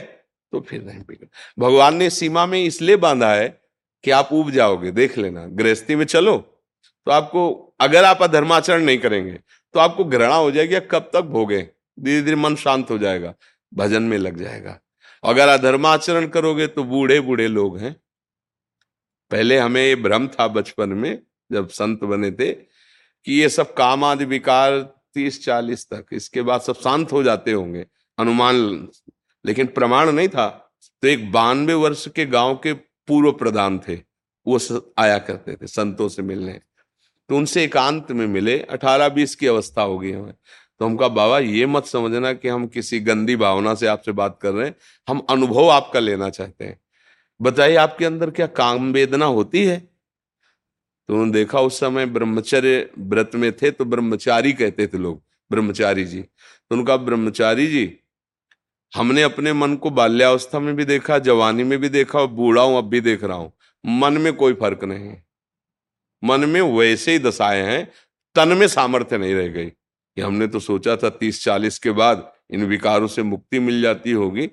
तो 0.54 0.62
फिर 0.62 0.84
नहीं 0.84 1.00
बिगड़। 1.00 1.28
भगवान 1.60 1.96
ने 1.96 2.10
सीमा 2.10 2.46
में 2.46 2.64
इसलिए 2.64 2.96
बांधा 2.98 3.34
है 3.34 3.48
कि 4.04 4.12
आप 4.12 4.30
उब 4.34 4.52
जाओगे, 4.52 4.92
देख 4.92 5.18
लेना। 5.18 5.46
गृहस्थी 5.48 5.96
में 5.96 6.06
चलो 6.06 6.38
तो 7.08 7.12
आपको, 7.12 7.76
अगर 7.80 8.04
आप 8.04 8.22
अधर्माचरण 8.22 8.84
नहीं 8.84 8.98
करेंगे 8.98 9.34
तो 9.76 9.80
आपको 9.80 10.06
घृणा 10.06 10.36
हो 10.36 10.52
जाएगी 10.52 10.80
कब 10.92 11.10
तक 11.14 11.22
भोगे? 11.22 11.62
धीरे 11.98 12.22
धीरे 12.22 12.36
मन 12.36 12.56
शांत 12.56 12.90
हो 12.92 12.98
जाएगा, 12.98 13.34
भजन 13.72 14.04
में 14.04 14.18
लग 14.18 14.38
जाएगा। 14.38 14.80
अगर 15.24 15.48
अधर्माचरण 15.50 16.28
करोगे 16.28 16.68
तो 16.68 16.84
बूढ़े 16.84 17.20
बूढ़े 17.22 17.48
लोग 17.48 17.78
हैं। 17.80 17.96
पहले 19.32 19.58
हमें 19.58 19.82
ये 19.82 19.96
भ्रम 19.96 20.28
था 20.30 20.48
बचपन 20.48 20.90
में, 20.90 21.22
जब 21.52 21.70
संत 21.70 22.04
बने 22.04 22.32
थे, 22.32 22.52
कि 22.52 23.34
ये 23.34 23.50
सब 23.50 23.74
काम 23.74 24.04
आदि 24.04 24.26
विकार 24.26 24.80
तीस 25.14 25.44
चालीस 25.46 25.86
तक, 25.90 26.06
इसके 26.14 26.42
बाद 26.42 26.62
सब 26.62 26.76
शांत 26.76 27.12
हो 27.12 27.24
जाते 27.24 27.52
होंगे 27.52 27.86
अनुमान 28.18 28.88
लेकिन 29.46 29.68
प्रमाण 29.68 30.12
नहीं 30.12 30.28
था। 30.28 30.48
तो 31.04 31.08
एक 31.08 31.32
बानवे 31.32 31.74
वर्ष 31.74 32.08
के 32.08 32.26
गाँव 32.26 32.56
के 32.56 32.74
पूर्व 32.74 33.32
प्रधान 33.32 33.80
थे, 33.80 33.96
वो 34.46 34.60
आया 34.98 35.18
करते 35.20 35.56
थे 35.56 35.68
संतों 35.68 36.08
से 36.10 36.22
मिलने। 36.22 36.60
तो 37.30 37.38
उनसे 37.38 37.64
एकांत 37.64 38.12
में 38.12 38.26
मिले, 38.28 38.60
अठारह 38.60 39.10
बीस 39.10 39.36
की 39.36 39.48
अवस्था 39.48 39.82
हो 39.82 39.98
गई 40.00 40.12
हमें। 40.12 40.34
तो 40.80 40.86
हम 40.86 40.96
कहा 40.98 41.08
बाबा, 41.08 41.40
ये 41.40 41.66
मत 41.66 41.86
समझना 41.86 42.34
कि 42.34 42.48
हम 42.48 42.68
किसी 42.68 43.00
गंदी 43.00 43.36
भावना 43.36 43.74
से 43.76 43.88
आपसे 43.88 44.12
बात 44.12 44.38
कर 44.42 44.52
रहे 44.52 44.68
हैं, 44.68 44.76
हम 45.08 45.26
अनुभव 45.30 45.70
आपका 45.70 46.00
लेना 46.00 46.30
चाहते 46.30 46.66
हैं। 46.66 46.80
बताइए 47.42 47.76
आपके 47.76 48.06
अंदर 48.06 48.30
क्या 48.30 48.48
काम 48.48 48.92
वेदना 48.94 49.26
होती 49.26 49.66
है? 49.66 49.80
तो 51.08 51.14
उन्होंने 51.14 51.32
देखा 51.32 51.60
उस 51.60 51.80
समय 51.80 52.06
ब्रह्मचर्य 52.06 52.90
व्रत 53.00 53.32
में 53.36 53.52
थे 53.52 53.72
तो 53.72 53.86
ब्रह्मचारी 53.86 54.54
कहते 54.54 54.88
थे 54.88 54.98
लोग, 54.98 55.24
ब्रह्मचारी 55.52 56.06
जी। 56.06 56.22
तो 56.22 56.76
उनका 56.76 56.98
ब्रह्मचारी 56.98 57.68
जी, 57.68 58.00
हमने 58.96 59.22
अपने 59.22 59.54
मन 59.54 59.76
को 59.76 59.90
बाल्यावस्था 59.90 60.60
में 60.60 60.76
भी 60.76 60.86
देखा, 60.86 61.20
जवानी 61.20 61.64
में 61.64 61.80
भी 61.80 61.90
देखा 61.90 62.20
और 62.20 62.28
बूढ़ा 62.28 62.62
हूँ, 62.62 62.78
अब 62.78 62.90
भी 62.90 63.02
देख 63.02 63.24
रहा 63.24 63.38
हूँ। 63.38 63.52
मन 63.86 64.14
में 64.14 64.34
कोई 64.34 64.54
फ़र्क 64.54 64.84
नहीं 64.84 65.16
मन 66.24 66.50
में 66.50 66.62
वैसे 66.62 67.12
ही 67.12 67.20
दशाएँ 67.20 67.62
हैं, 67.64 67.92
तन 68.36 68.48
में 68.48 68.68
सामर्थ्य 68.68 69.18
नहीं 69.18 69.36
रह 69.36 69.48
गई। 69.48 69.72
कि 70.18 70.22
हमने 70.22 70.48
तो 70.48 70.60
सोचा 70.60 70.96
था 70.96 71.10
तीस 71.10 71.44
चालीस 71.44 71.80
के 71.80 71.92
बाद 71.92 72.32
इन 72.52 72.66
विकारों 72.66 73.08
से 73.08 73.24
मुक्ति 73.24 73.60
मिल 73.60 73.82
जाती 73.82 74.12
होगी। 74.12 74.50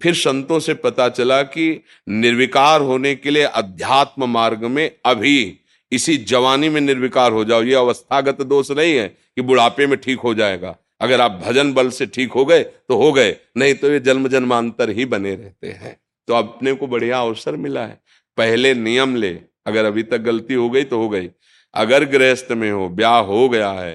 फिर 0.00 0.14
संतों 0.14 0.58
से 0.60 0.74
पता 0.74 1.08
चला 1.08 1.42
कि 1.42 1.84
निर्विकार 2.08 2.80
होने 2.80 3.14
के 3.14 3.30
लिए 3.30 3.42
अध्यात्म 3.44 4.28
मार्ग 4.30 4.64
में 4.66 4.90
अभी 5.04 5.56
इसी 5.92 6.16
जवानी 6.16 6.68
में 6.68 6.80
निर्विकार 6.80 7.32
हो 7.32 7.44
जाओ। 7.44 7.62
ये 7.62 7.74
अवस्थागत 7.74 8.42
दोष 8.42 8.70
नहीं 8.70 8.94
है 8.94 9.06
कि 9.08 9.42
बुढ़ापे 9.42 9.86
में 9.86 9.98
ठीक 9.98 10.18
हो 10.18 10.34
जाएगा। 10.34 10.76
अगर 11.00 11.20
आप 11.20 11.40
भजन 11.46 11.72
बल 11.72 11.90
से 11.90 12.06
ठीक 12.06 12.32
हो 12.32 12.44
गए 12.44 12.62
तो 12.62 12.96
हो 12.96 13.12
गए। 13.12 13.36
नहीं 13.56 13.74
तो 13.74 13.90
ये 13.90 14.00
जन्म 14.00 14.28
जन्मांतर 14.28 14.90
ही 14.90 15.04
बने 15.06 15.34
रहते 15.34 15.68
हैं। 15.70 15.96
तो 16.28 16.34
अपने 16.34 16.72
को 16.72 16.86
बढ़िया 16.86 17.20
अवसर 17.20 17.56
मिला 17.56 17.86
है। 17.86 18.00
पहले 18.38 18.74
नियम 18.74 19.16
ले। 19.16 19.30
अगर 19.66 19.84
अभी 19.84 20.02
तक 20.02 20.18
गलती 20.20 20.54
हो 20.54 20.68
गई 20.70 20.84
तो 20.84 20.98
हो 20.98 21.08
गई। 21.08 21.28
अगर 21.74 22.04
गृहस्थ 22.04 22.52
में 22.52 22.70
हो, 22.70 22.88
ब्याह 22.88 23.18
हो 23.20 23.48
गया 23.48 23.70
है 23.70 23.94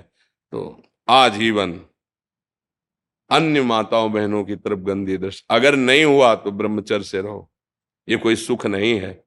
तो 0.53 0.83
आजीवन 1.07 1.79
अन्य 3.29 3.61
माताओं 3.61 4.11
बहनों 4.11 4.43
की 4.43 4.55
तरफ़ 4.55 4.79
गंदी 4.79 5.17
दृष्टि। 5.17 5.45
अगर 5.49 5.75
नहीं 5.75 6.03
हुआ 6.05 6.35
तो 6.35 6.51
ब्रह्मचर्य 6.51 7.03
से 7.03 7.21
रहो। 7.21 7.51
ये 8.09 8.17
कोई 8.17 8.35
सुख 8.35 8.65
नहीं 8.65 8.99
है। 8.99 9.23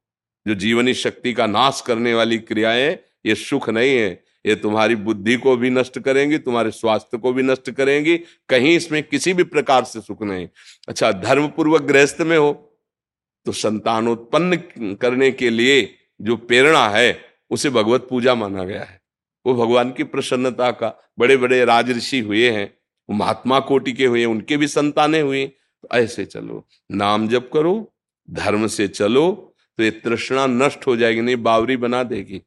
जो 0.47 0.55
जीवनी 0.55 0.95
शक्ति 0.95 1.33
का 1.33 1.47
नाश 1.47 1.81
करने 1.87 2.15
वाली 2.15 2.39
क्रियाएँ, 2.39 2.99
ये 3.27 3.35
सुख 3.35 3.69
नहीं 3.71 3.97
है। 3.97 4.25
ये 4.47 4.55
तुम्हारी 4.55 4.95
बुद्धि 4.97 5.37
को 5.37 5.57
भी 5.57 5.71
नष्ट 5.71 5.99
करेंगी, 5.99 6.39
तुम्हारे 6.39 6.71
स्वास्थ्य 6.71 7.19
को 7.19 7.33
भी 7.33 7.43
नष्ट 7.43 7.71
करेंगी। 7.71 8.17
कहीं 8.49 8.77
इसमें 8.77 9.03
किसी 9.03 9.33
भी 9.35 9.43
प्रकार 9.43 9.85
से 9.85 10.01
सुख 10.01 10.23
नहीं। 10.23 10.49
अच्छा 10.89 11.13
धर्म 11.13 11.49
पूर्वक 11.49 11.83
गृहस्थ 11.83 12.21
में 12.21 12.39
हो 12.39 12.53
तो 13.47 13.53
संतानोत्पन्न 13.53 14.95
करने 14.95 15.31
के 15.31 15.51
लिए 15.51 15.95
जो 16.21 16.37
प्रेरणा 16.37 16.89
है, 16.89 17.21
उसे 17.51 17.71
भगवत 17.71 18.07
पूजा 18.11 18.35
माना 18.35 18.65
गया 18.65 18.83
है। 18.83 19.01
वो 19.47 19.55
भगवान 19.55 19.93
की 19.93 20.05
प्रसन्नता 20.05 20.71
का 20.71 20.89
बड़े 21.19 21.37
बड़े 21.37 21.65
राजऋषि 21.65 22.21
हुए 22.21 22.51
हैं। 22.51 22.78
वो 23.11 23.17
महात्मा 23.17 23.61
कोटि 23.61 23.93
के 23.93 24.07
हुए, 24.07 24.25
उनके 24.25 24.57
भी 24.57 24.69
संतानें 24.69 25.23
हुई। 25.23 25.47
तो 25.47 25.89
ऐसे 25.93 26.25
चलो। 26.25 26.67
नाम 26.93 27.29
जप 27.29 27.51
करो, 27.53 27.95
धर्म 28.31 28.67
से 28.67 28.89
चलो 28.89 29.55
तो 29.79 29.85
ये 29.85 29.91
तृष्णा 29.91 30.47
नष्ट 30.47 30.87
हो 30.87 30.97
जाएगी, 30.97 31.21
नहीं 31.21 31.37
बावरी 31.37 31.77
बना 31.77 32.03
देगी। 32.03 32.39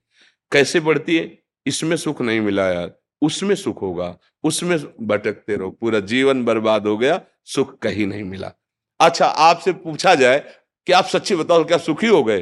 कैसे 0.51 0.79
बढ़ती 0.79 1.17
है? 1.17 1.43
इसमें 1.65 1.97
सुख 1.97 2.21
नहीं 2.21 2.39
मिला 2.39 2.67
यार। 2.73 2.99
उसमें 3.21 3.55
सुख 3.55 3.81
होगा। 3.81 4.17
उसमें 4.43 4.77
भटकते 5.07 5.55
रहो। 5.55 5.71
पूरा 5.71 5.99
जीवन 5.99 6.45
बर्बाद 6.45 6.87
हो 6.87 6.97
गया, 6.97 7.21
सुख 7.45 7.79
कहीं 7.79 8.07
नहीं 8.07 8.23
मिला। 8.23 8.51
अच्छा 8.99 9.25
आपसे 9.25 9.73
पूछा 9.73 10.15
जाए 10.15 10.39
कि 10.87 10.93
आप 10.93 11.05
सच्ची 11.05 11.35
बताओ, 11.35 11.63
क्या 11.63 11.77
सुखी 11.77 12.07
हो 12.07 12.23
गए? 12.23 12.41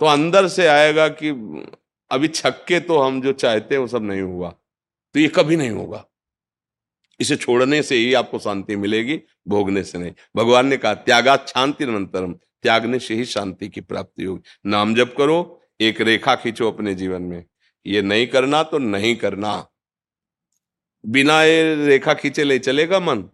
तो 0.00 0.06
अंदर 0.06 0.48
से 0.48 0.66
आएगा 0.66 1.08
कि 1.08 1.28
अभी 2.10 2.28
छक्के 2.28 2.80
तो 2.80 2.98
हम 2.98 3.22
जो 3.22 3.32
चाहते 3.32 3.74
हैं, 3.74 3.82
वो 3.82 3.88
सब 3.88 4.02
नहीं 4.02 4.20
हुआ। 4.20 4.50
तो 5.14 5.20
ये 5.20 5.28
कभी 5.28 5.56
नहीं 5.56 5.70
होगा। 5.70 6.04
इसे 7.20 7.36
छोड़ने 7.36 7.82
से 7.82 7.96
ही 7.96 8.14
आपको 8.14 8.38
शांति 8.38 8.76
मिलेगी, 8.76 9.20
भोगने 9.48 9.84
से 9.84 9.98
नहीं। 9.98 10.12
भगवान 10.36 10.66
ने 10.66 10.76
कहा 10.76 10.94
त्यागा 10.94 11.36
शांति 11.36 11.86
निरंतरम 11.86 12.32
त्यागने 12.32 12.98
से 12.98 13.14
ही 13.14 13.24
शांति 13.24 13.68
की 13.68 13.80
प्राप्ति 13.80 14.24
होगी। 14.24 14.70
नाम 14.70 14.94
जप 14.94 15.14
करो, 15.18 15.62
एक 15.80 16.00
रेखा 16.00 16.34
खींचो 16.34 16.70
अपने 16.70 16.94
जीवन 16.94 17.22
में। 17.22 17.44
ये 17.86 18.02
नहीं 18.02 18.26
करना 18.26 18.62
तो 18.62 18.78
नहीं 18.78 19.16
करना। 19.16 19.66
बिना 21.06 21.44
ये 21.44 21.86
रेखा 21.86 22.14
खींचे 22.14 22.44
ले 22.44 22.58
चलेगा 22.58 23.00
मन। 23.00 23.24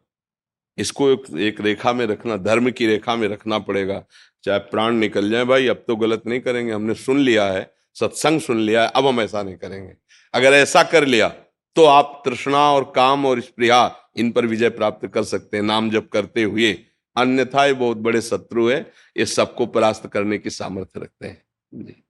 इसको 0.79 1.11
एक 1.39 1.61
रेखा 1.61 1.93
में 1.93 2.07
रखना, 2.07 2.37
धर्म 2.37 2.71
की 2.71 2.87
रेखा 2.87 3.17
में 3.17 3.29
रखना 3.29 3.59
पड़ेगा। 3.59 4.05
चाहे 4.45 4.59
प्राण 4.59 4.95
निकल 4.95 5.31
जाए 5.31 5.45
भाई, 5.45 5.67
अब 5.67 5.85
तो 5.89 5.97
गलत 5.97 6.23
नहीं 6.27 6.41
करेंगे। 6.41 6.73
हमने 6.73 6.95
सुन 6.95 7.19
लिया 7.19 7.47
है, 7.47 7.75
सत्संग 7.95 8.41
सुन 8.41 8.61
लिया 8.61 8.83
है, 8.83 8.89
अब 8.89 9.07
हम 9.07 9.21
ऐसा 9.21 9.43
नहीं 9.43 9.57
करेंगे। 9.57 9.93
अगर 10.35 10.53
ऐसा 10.53 10.83
कर 10.83 11.07
लिया 11.07 11.29
तो 11.77 11.85
आप 11.85 12.23
तृष्णा 12.25 12.59
और 12.73 12.93
काम 12.97 13.27
और 13.27 13.41
स्प्रिया 13.41 13.97
इन 14.17 14.31
पर 14.31 14.47
विजय 14.47 14.69
प्राप्त 14.71 15.07
कर 15.07 15.23
सकते 15.23 15.57
हैं। 15.57 15.65
नाम 15.65 15.91
जप 15.91 16.09
करते 16.13 16.43
हुए 16.43 16.73
अन्यथा 17.17 17.65
ये 17.67 17.73
बहुत 17.75 17.97
बड़े 17.97 18.21
शत्रु 18.21 18.69
है 18.69 18.81
ये 19.17 19.27
सबको 19.27 19.67
परास्त 19.67 20.07
करने 20.07 20.39
की 20.39 20.51
सामर्थ्य 20.51 21.01
रखते 21.01 21.27
हैं। 21.27 21.43
जी। 21.73 22.03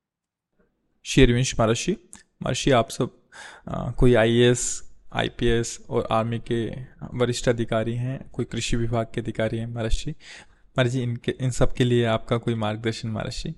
शेरविंश 1.04 1.54
महर्षि 1.60 1.96
महर्षि 2.42 2.70
आप 2.70 2.90
सब 2.90 3.10
आ, 3.68 3.90
कोई 3.90 4.14
आईएएस 4.14 4.82
आईपीएस 5.14 5.78
और 5.90 6.06
आर्मी 6.10 6.38
के 6.50 6.64
वरिष्ठ 7.18 7.48
अधिकारी 7.48 7.94
हैं 7.94 8.18
कोई 8.30 8.44
कृषि 8.44 8.76
विभाग 8.76 9.06
के 9.14 9.20
अधिकारी 9.20 9.58
हैं 9.58 9.66
महर्षि 9.66 10.14
महर्षि 10.76 11.02
इनके 11.02 11.34
इन 11.40 11.50
सब 11.50 11.72
के 11.74 11.84
लिए 11.84 12.04
आपका 12.04 12.36
कोई 12.36 12.54
मार्गदर्शन 12.54 13.08
महर्षि 13.08 13.54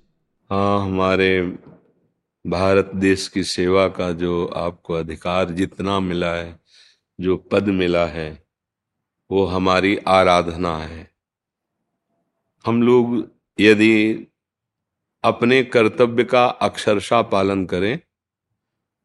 हाँ 0.49 0.83
हमारे 0.83 1.29
भारत 2.47 2.91
देश 2.95 3.27
की 3.27 3.43
सेवा 3.43 3.87
का 3.87 4.11
जो 4.11 4.45
आपको 4.45 4.93
अधिकार 4.93 5.49
जितना 5.49 5.99
मिला 5.99 6.33
है, 6.33 6.59
जो 7.19 7.37
पद 7.37 7.67
मिला 7.67 8.05
है, 8.05 8.43
वो 9.31 9.45
हमारी 9.45 9.97
आराधना 9.97 10.77
है। 10.77 11.11
हम 12.65 12.83
लोग 12.83 13.31
यदि 13.59 14.27
अपने 15.23 15.63
कर्तव्य 15.63 16.23
का 16.23 16.45
अक्षरशा 16.45 17.21
पालन 17.21 17.65
करें 17.65 17.99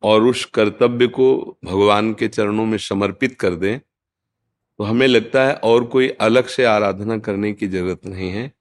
और 0.03 0.23
उस 0.23 0.45
कर्तव्य 0.45 1.07
को 1.07 1.59
भगवान 1.65 2.15
के 2.15 2.29
चरणों 2.29 2.67
में 2.67 2.79
समर्पित 2.79 3.41
कर 3.41 3.55
दें 3.55 3.79
तो 3.79 4.85
हमें 4.85 5.07
लगता 5.07 5.45
है 5.45 5.55
और 5.55 5.85
कोई 5.85 6.09
अलग 6.09 6.47
से 6.47 6.65
आराधना 6.65 7.19
करने 7.19 7.53
की 7.53 7.69
ज़रूरत 7.69 8.07
नहीं 8.07 8.31
है। 8.31 8.53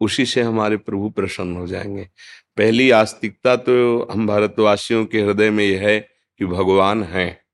उसी 0.00 0.26
से 0.26 0.42
हमारे 0.42 0.76
प्रभु 0.76 1.10
प्रसन्न 1.10 1.56
हो 1.56 1.66
जाएँगे। 1.66 2.08
पहली 2.56 2.90
आस्तिकता 2.90 3.56
तो 3.56 4.02
हम 4.10 4.26
भारतवासियों 4.26 5.06
के 5.06 5.20
हृदय 5.20 5.50
में 5.50 5.64
यह 5.64 5.88
है 5.88 6.00
कि 6.38 6.46
भगवान 6.46 7.02
है। 7.02 7.44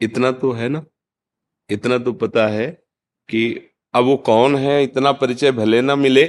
इतना 0.00 0.32
तो 0.32 0.52
है 0.52 0.68
ना? 0.68 0.84
इतना 1.70 1.98
तो 1.98 2.12
पता 2.12 2.46
है 2.48 2.70
कि 3.28 3.70
अब 3.94 4.04
वो 4.04 4.16
कौन 4.16 4.56
है? 4.56 4.82
इतना 4.82 5.12
परिचय 5.12 5.52
भले 5.52 5.80
ना 5.80 5.96
मिले, 5.96 6.24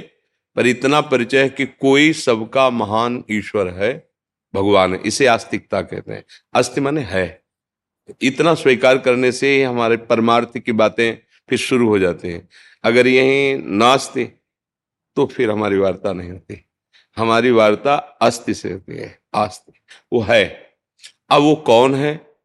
पर 0.56 0.66
इतना 0.66 1.00
परिचय 1.00 1.48
कि 1.48 1.66
कोई 1.66 2.12
सबका 2.12 2.70
महान 2.70 3.24
ईश्वर 3.30 3.68
है, 3.68 4.10
भगवान 4.54 4.94
है। 4.94 5.00
इसे 5.06 5.26
आस्तिकता 5.26 5.82
कहते 5.82 6.12
हैं। 6.12 6.24
अस्ति 6.54 6.80
माने 6.80 7.00
है। 7.00 7.42
इतना 8.22 8.54
स्वीकार 8.54 8.98
करने 8.98 9.32
से 9.32 9.56
ही 9.56 9.62
हमारे 9.62 9.96
परमार्थ 9.96 10.58
की 10.58 10.72
बातें 10.72 11.14
फिर 11.48 11.58
शुरू 11.58 11.88
हो 11.88 11.98
जाती 11.98 12.28
हैं। 12.28 12.48
अगर 12.84 13.06
यही 13.06 13.62
नास्ति 13.62 14.24
तो 15.16 15.26
फिर 15.26 15.50
हमारी 15.50 15.76
वार्ता 15.76 16.12
नहीं 16.12 16.30
होती। 16.30 16.64
हमारी 17.16 17.50
वार्ता 17.50 17.94
अस्थि 17.96 18.54
से 18.54 18.72
होती 18.72 18.96
है, 18.96 19.22
आस्ति। 19.34 19.72
वो 20.12 20.20
है। 20.20 20.44
अब 21.30 21.42
वो 21.42 21.54
कौन 21.54 21.94
है? 21.94 22.36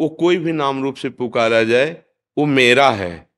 वो 0.00 0.08
कोई 0.08 0.36
भी 0.36 0.52
नाम 0.52 0.82
रूप 0.82 0.94
से 0.94 1.10
पुकारा 1.10 1.62
जाए, 1.62 2.02
वो 2.38 2.46
मेरा 2.46 2.90
है। 2.90 3.30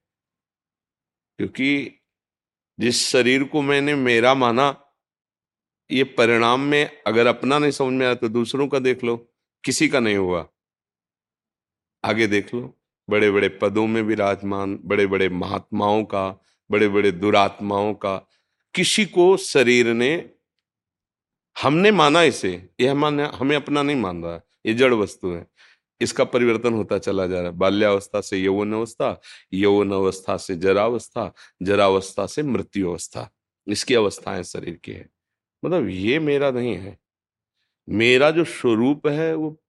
क्योंकि 1.39 2.01
जिस 2.81 3.09
शरीर 3.09 3.45
को 3.45 3.63
मैंने 3.63 3.95
मेरा 3.95 4.35
माना, 4.35 4.81
ये 5.91 6.05
परिणाम 6.05 6.61
में 6.61 7.03
अगर 7.07 7.27
अपना 7.27 7.59
नहीं 7.59 7.71
समझ 7.71 7.93
में 7.93 8.07
आया 8.07 8.15
तो 8.15 8.29
दूसरों 8.29 8.69
का 8.69 8.79
देख 8.79 9.05
लो, 9.05 9.17
किसी 9.65 9.89
का 9.89 10.01
नहीं 10.01 10.17
हुआ। 10.17 10.49
आगे 12.05 12.27
देख 12.27 12.55
लो 12.55 12.81
बड़े 13.11 13.31
बड़े 13.31 13.49
पदों 13.49 13.87
में 13.87 14.03
विराजमान 14.03 14.79
बड़े 14.85 15.07
बड़े 15.07 15.29
महात्माओं 15.29 16.05
का 16.05 16.45
बड़े 16.71 16.89
बड़े 16.89 17.13
दुरात्माओं 17.13 17.95
का, 17.95 18.17
किसी 18.75 19.05
को 19.07 19.37
शरीर 19.37 19.87
ने 19.87 20.31
हमने 21.63 21.91
माना 21.91 22.23
इसे, 22.23 22.69
यह 22.81 22.95
मान 22.95 23.21
हमें 23.21 23.57
अपना 23.57 23.83
नहीं 23.83 23.97
मान 23.97 24.25
रहा 24.25 24.41
ये 24.67 24.75
जड़ 24.75 24.95
वस्तु 24.95 25.33
है। 25.33 25.47
इसका 26.01 26.25
परिवर्तन 26.25 26.75
होता 26.75 26.99
चला 26.99 27.27
जा 27.27 27.41
रहा 27.41 27.51
है। 27.51 27.59
बाल्यावस्था 27.59 28.21
से 28.21 28.39
यौवन 28.39 28.73
अवस्था 28.73 29.21
यौवन 29.53 29.93
अवस्था 29.93 30.37
से 30.37 30.57
जरावस्था 30.57 31.33
जरावस्था 31.63 32.27
से 32.27 32.43
मृत्यु 32.43 32.91
अवस्था 32.91 33.31
इसकी 33.69 33.95
अवस्थाएँ 33.95 34.43
शरीर 34.43 34.75
की 34.75 34.93
है। 34.93 35.11
मतलब 35.65 35.89
ये 35.89 36.19
मेरा 36.19 36.51
नहीं 36.51 36.75
है। 36.75 36.99
मेरा 37.89 38.31
जो 38.31 38.45
स्वरूप 38.45 39.07
है, 39.07 39.35
वो 39.35 39.63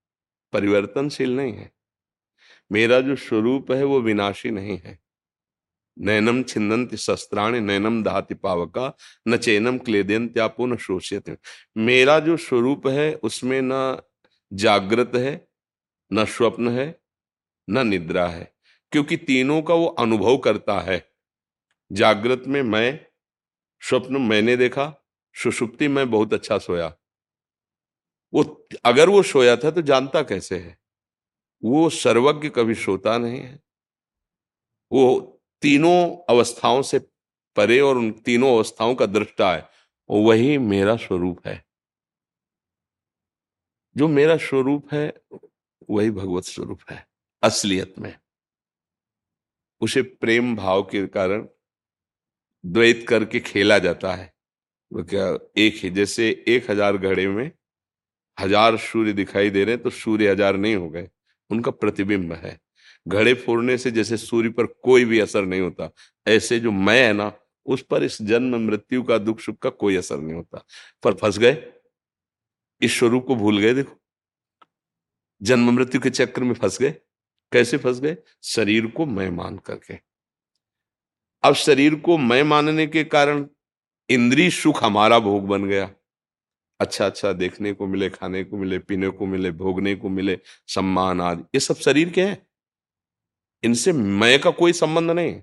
परिवर्तनशील 0.53 1.35
नहीं 1.35 1.53
है। 1.53 1.71
मेरा 2.71 3.01
जो 3.01 3.15
स्वरूप 3.15 3.71
है, 3.71 3.83
वो 3.83 4.01
विनाशी 4.01 4.51
नहीं 4.51 4.77
है। 4.77 5.04
नैनम 5.99 6.43
छिन्नंत 6.43 6.95
शस्त्राणी 6.95 7.59
नैनम 7.59 8.03
दहाति 8.03 8.33
पावका, 8.33 8.93
न 9.27 9.37
चैनम 9.37 9.77
क्लेदेन्त्यापो 9.77 10.65
न 10.65 10.77
शोषित 10.77 11.39
मेरा 11.77 12.19
जो 12.19 12.37
स्वरूप 12.37 12.87
है, 12.87 13.15
उसमें 13.15 13.61
न 13.63 14.01
जागृत 14.53 15.11
है, 15.15 15.47
न 16.13 16.25
स्वप्न 16.25 16.69
है, 16.69 17.01
न 17.69 17.87
निद्रा 17.87 18.27
है, 18.27 18.55
क्योंकि 18.91 19.17
तीनों 19.17 19.61
का 19.61 19.73
वो 19.73 19.85
अनुभव 19.85 20.37
करता 20.37 20.79
है। 20.79 21.11
जागृत 21.91 22.43
में 22.47 22.61
मैं, 22.61 23.05
स्वप्न 23.81 24.17
मैंने 24.17 24.57
देखा, 24.57 24.93
सुषुप्ति 25.33 25.87
में 25.87 26.11
बहुत 26.11 26.33
अच्छा 26.33 26.57
सोया। 26.57 26.95
वो, 28.33 28.67
अगर 28.85 29.09
वो 29.09 29.23
सोया 29.23 29.55
था 29.55 29.71
तो 29.71 29.81
जानता 29.81 30.21
कैसे 30.21 30.57
है? 30.57 30.77
वो 31.63 31.89
सर्वज्ञ 31.89 32.49
कभी 32.49 32.75
सोता 32.75 33.17
नहीं 33.17 33.39
है। 33.39 33.59
वो 34.91 35.31
तीनों 35.65 35.99
अवस्थाओं 36.29 36.81
से 36.83 36.99
परे 37.57 37.79
और 37.81 37.97
उन 37.97 38.11
तीनों 38.25 38.55
अवस्थाओं 38.55 38.95
का 38.95 39.05
दृष्टा 39.07 39.53
है 39.53 39.69
वही 40.09 40.57
मेरा 40.59 40.95
स्वरूप 40.97 41.47
है। 41.47 41.63
जो 43.95 44.07
मेरा 44.09 44.35
स्वरूप 44.39 44.93
है, 44.93 45.07
वही 45.89 46.11
भगवत 46.11 46.43
स्वरूप 46.43 46.79
है, 46.89 47.05
असलियत 47.43 47.93
में। 47.99 48.13
उसे 49.81 50.01
प्रेम 50.01 50.55
भाव 50.55 50.83
के 50.83 51.05
कारण 51.07 51.47
द्वैत 52.63 53.05
करके 53.09 53.39
खेला 53.41 53.77
जाता 53.79 54.13
है। 54.13 54.31
वो 54.91 55.03
क्या 55.03 55.27
एक 55.57 55.75
ही, 55.75 55.89
जैसे 55.89 56.29
एक 56.47 56.69
हज़ार 56.71 56.97
घड़े 56.97 57.27
में 57.27 57.51
हज़ार 58.37 58.77
सूर्य 58.79 59.13
दिखाई 59.13 59.49
दे 59.49 59.63
रहे 59.63 59.75
हैं 59.75 59.83
तो 59.83 59.89
सूर्य 59.91 60.31
हज़ार 60.31 60.57
नहीं 60.57 60.75
हो 60.75 60.89
गए, 60.89 61.09
उनका 61.49 61.71
प्रतिबिंब 61.73 62.33
है। 62.33 62.57
घड़े 63.07 63.33
फोड़ने 63.33 63.77
से 63.77 63.91
जैसे 63.91 64.17
सूर्य 64.17 64.49
पर 64.49 64.65
कोई 64.65 65.05
भी 65.05 65.19
असर 65.19 65.45
नहीं 65.45 65.61
होता, 65.61 65.91
ऐसे 66.27 66.59
जो 66.59 66.71
मैं 66.71 67.07
है 67.07 67.13
ना, 67.13 67.33
उस 67.65 67.81
पर 67.81 68.03
इस 68.03 68.21
जन्म 68.21 68.59
मृत्यु 68.59 69.03
का 69.03 69.17
दुख 69.17 69.39
सुख 69.39 69.57
का 69.57 69.69
कोई 69.69 69.95
असर 69.95 70.17
नहीं 70.17 70.33
होता। 70.33 70.65
पर 71.03 71.13
फंस 71.13 71.37
गए, 71.37 71.73
इस 72.81 72.99
स्वरूप 72.99 73.25
को 73.27 73.35
भूल 73.35 73.59
गए 73.59 73.73
देखो। 73.73 74.01
जन्म 75.41 75.71
मृत्यु 75.71 76.01
के 76.01 76.09
चक्र 76.09 76.43
में 76.43 76.53
फंस 76.53 76.79
गए। 76.79 76.91
कैसे 77.51 77.77
फंस 77.77 77.99
गए? 77.99 78.17
शरीर 78.43 78.87
को 78.87 79.05
मैं 79.05 79.29
मान 79.29 79.57
करके। 79.57 79.99
अब 81.43 81.53
शरीर 81.53 81.95
को 81.95 82.17
मैं 82.17 82.43
मानने 82.43 82.87
के 82.87 83.03
कारण 83.03 83.47
इंद्री 84.09 84.51
सुख 84.51 84.83
हमारा 84.83 85.19
भोग 85.19 85.47
बन 85.47 85.65
गया। 85.65 85.91
अच्छा 86.79 87.05
अच्छा 87.05 87.33
देखने 87.33 87.73
को 87.73 87.87
मिले, 87.87 88.09
खाने 88.09 88.43
को 88.43 88.57
मिले, 88.57 88.79
पीने 88.79 89.09
को 89.09 89.25
मिले, 89.25 89.51
भोगने 89.51 89.95
को 89.95 90.09
मिले, 90.09 90.39
सम्मान 90.67 91.21
आदि, 91.21 91.43
ये 91.43 91.59
सब 91.59 91.75
शरीर 91.75 92.09
के 92.09 92.21
हैं। 92.21 92.47
इनसे 93.63 93.91
मैं 93.91 94.39
का 94.39 94.51
कोई 94.51 94.73
संबंध 94.73 95.11
नहीं। 95.11 95.41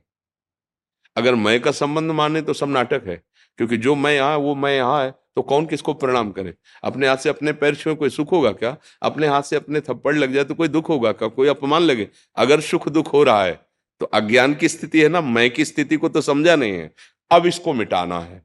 अगर 1.16 1.34
मैं 1.34 1.60
का 1.60 1.70
संबंध 1.72 2.10
माने 2.10 2.42
तो 2.42 2.52
सब 2.52 2.68
नाटक 2.68 3.06
है, 3.06 3.16
क्योंकि 3.58 3.76
जो 3.76 3.94
मैं 3.94 4.14
यहाँ 4.14 4.36
वो 4.36 4.54
मैं 4.54 4.74
यहाँ 4.76 5.02
है 5.04 5.10
तो 5.36 5.42
कौन 5.42 5.66
किसको 5.66 5.94
प्रणाम 5.94 6.30
करे? 6.32 6.54
अपने 6.84 7.08
हाथ 7.08 7.16
से 7.16 7.28
अपने 7.28 7.52
पैर 7.54 7.74
छुए 7.74 7.94
कोई 7.94 8.10
सुख 8.10 8.32
होगा 8.32 8.52
क्या? 8.52 8.76
अपने 9.02 9.26
हाथ 9.26 9.42
से 9.42 9.56
अपने 9.56 9.80
थप्पड़ 9.80 10.14
लग 10.16 10.32
जाए 10.32 10.44
तो 10.44 10.54
कोई 10.54 10.68
दुख 10.68 10.88
होगा 10.88 11.12
क्या? 11.12 11.28
कोई 11.28 11.48
अपमान 11.48 11.82
लगे? 11.82 12.08
अगर 12.36 12.60
सुख 12.60 12.88
दुख 12.88 13.12
हो 13.12 13.22
रहा 13.22 13.44
है 13.44 13.60
तो 14.00 14.06
अज्ञान 14.06 14.54
की 14.54 14.68
स्थिति 14.68 15.02
है 15.02 15.08
ना 15.08 15.20
मैं 15.20 15.50
की 15.50 15.64
स्थिति 15.64 15.96
को 15.96 16.08
तो 16.08 16.20
समझा 16.20 16.56
नहीं 16.56 16.72
है। 16.72 16.90
अब 17.30 17.46
इसको 17.46 17.72
मिटाना 17.72 18.20
है। 18.20 18.42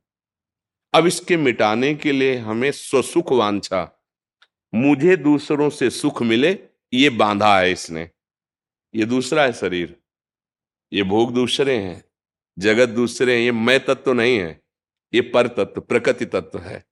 अब 0.93 1.08
इसके 1.08 1.38
मिटाने 1.38 1.93
के 1.95 2.12
लिए 2.12 2.36
हमें 2.38 2.71
स्वसुख 2.71 3.32
वांछा। 3.32 3.89
मुझे 4.73 5.15
दूसरों 5.17 5.69
से 5.69 5.89
सुख 5.89 6.21
मिले, 6.23 6.58
ये 6.93 7.10
बांधा 7.12 7.58
है 7.60 7.71
इसने। 7.71 8.10
ये 8.97 9.05
दूसरा 9.05 9.43
है 9.43 9.53
शरीर। 9.53 9.95
ये 10.91 11.03
भोग 11.03 11.33
दूसरे 11.33 11.75
हैं, 11.75 12.03
जगत 12.57 12.89
दूसरे 12.89 13.36
हैं, 13.36 13.41
ये 13.41 13.51
मैं 13.51 13.79
तत्व 13.86 14.13
नहीं 14.13 14.38
है, 14.38 14.60
ये 15.13 15.21
पर 15.23 15.47
तत्व, 15.47 15.81
प्रकृति 15.81 16.25
तत्व 16.25 16.60
है। 16.60 16.83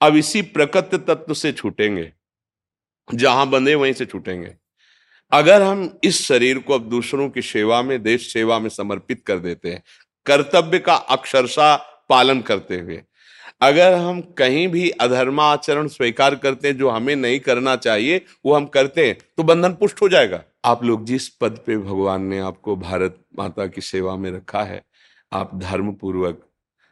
अब 0.00 0.16
इसी 0.16 0.42
प्रकृति 0.42 0.98
तत्व 0.98 1.34
से 1.34 1.52
छूटेंगे, 1.52 2.12
जहाँ 3.08 3.48
बंधे 3.50 3.74
वहीं 3.74 3.92
से 3.92 4.06
छूटेंगे। 4.06 4.54
अगर 5.32 5.62
हम 5.62 5.98
इस 6.04 6.20
शरीर 6.22 6.58
को 6.58 6.74
अब 6.74 6.88
दूसरों 6.88 7.28
की 7.30 7.42
सेवा 7.42 7.80
में, 7.82 8.02
देश 8.02 8.32
सेवा 8.32 8.58
में 8.58 8.68
समर्पित 8.68 9.22
कर 9.26 9.38
देते 9.38 9.70
हैं, 9.70 9.82
कर्तव्य 10.26 10.78
का 10.78 10.94
अक्षरशा 10.94 11.74
पालन 12.08 12.40
करते 12.40 12.78
हुए, 12.78 13.02
अगर 13.60 13.94
हम 13.94 14.20
कहीं 14.38 14.66
भी 14.68 14.88
अधर्माचरण 14.90 15.88
स्वीकार 15.88 16.34
करते 16.36 16.68
हैं, 16.68 16.76
जो 16.76 16.88
हमें 16.88 17.14
नहीं 17.16 17.40
करना 17.40 17.76
चाहिए, 17.76 18.24
वो 18.46 18.54
हम 18.54 18.66
करते 18.66 19.06
हैं 19.06 19.18
तो 19.36 19.42
बंधन 19.42 19.74
पुष्ट 19.74 20.02
हो 20.02 20.08
जाएगा। 20.08 20.42
आप 20.64 20.84
लोग 20.84 21.04
जिस 21.04 21.28
पद 21.30 21.58
पे 21.66 21.76
भगवान 21.78 22.22
ने 22.22 22.38
आपको 22.38 22.76
भारत 22.76 23.18
माता 23.38 23.66
की 23.66 23.80
सेवा 23.80 24.16
में 24.16 24.30
रखा 24.30 24.62
है, 24.62 24.82
आप 25.32 25.54
धर्म 25.54 25.92
पूर्वक 25.92 26.46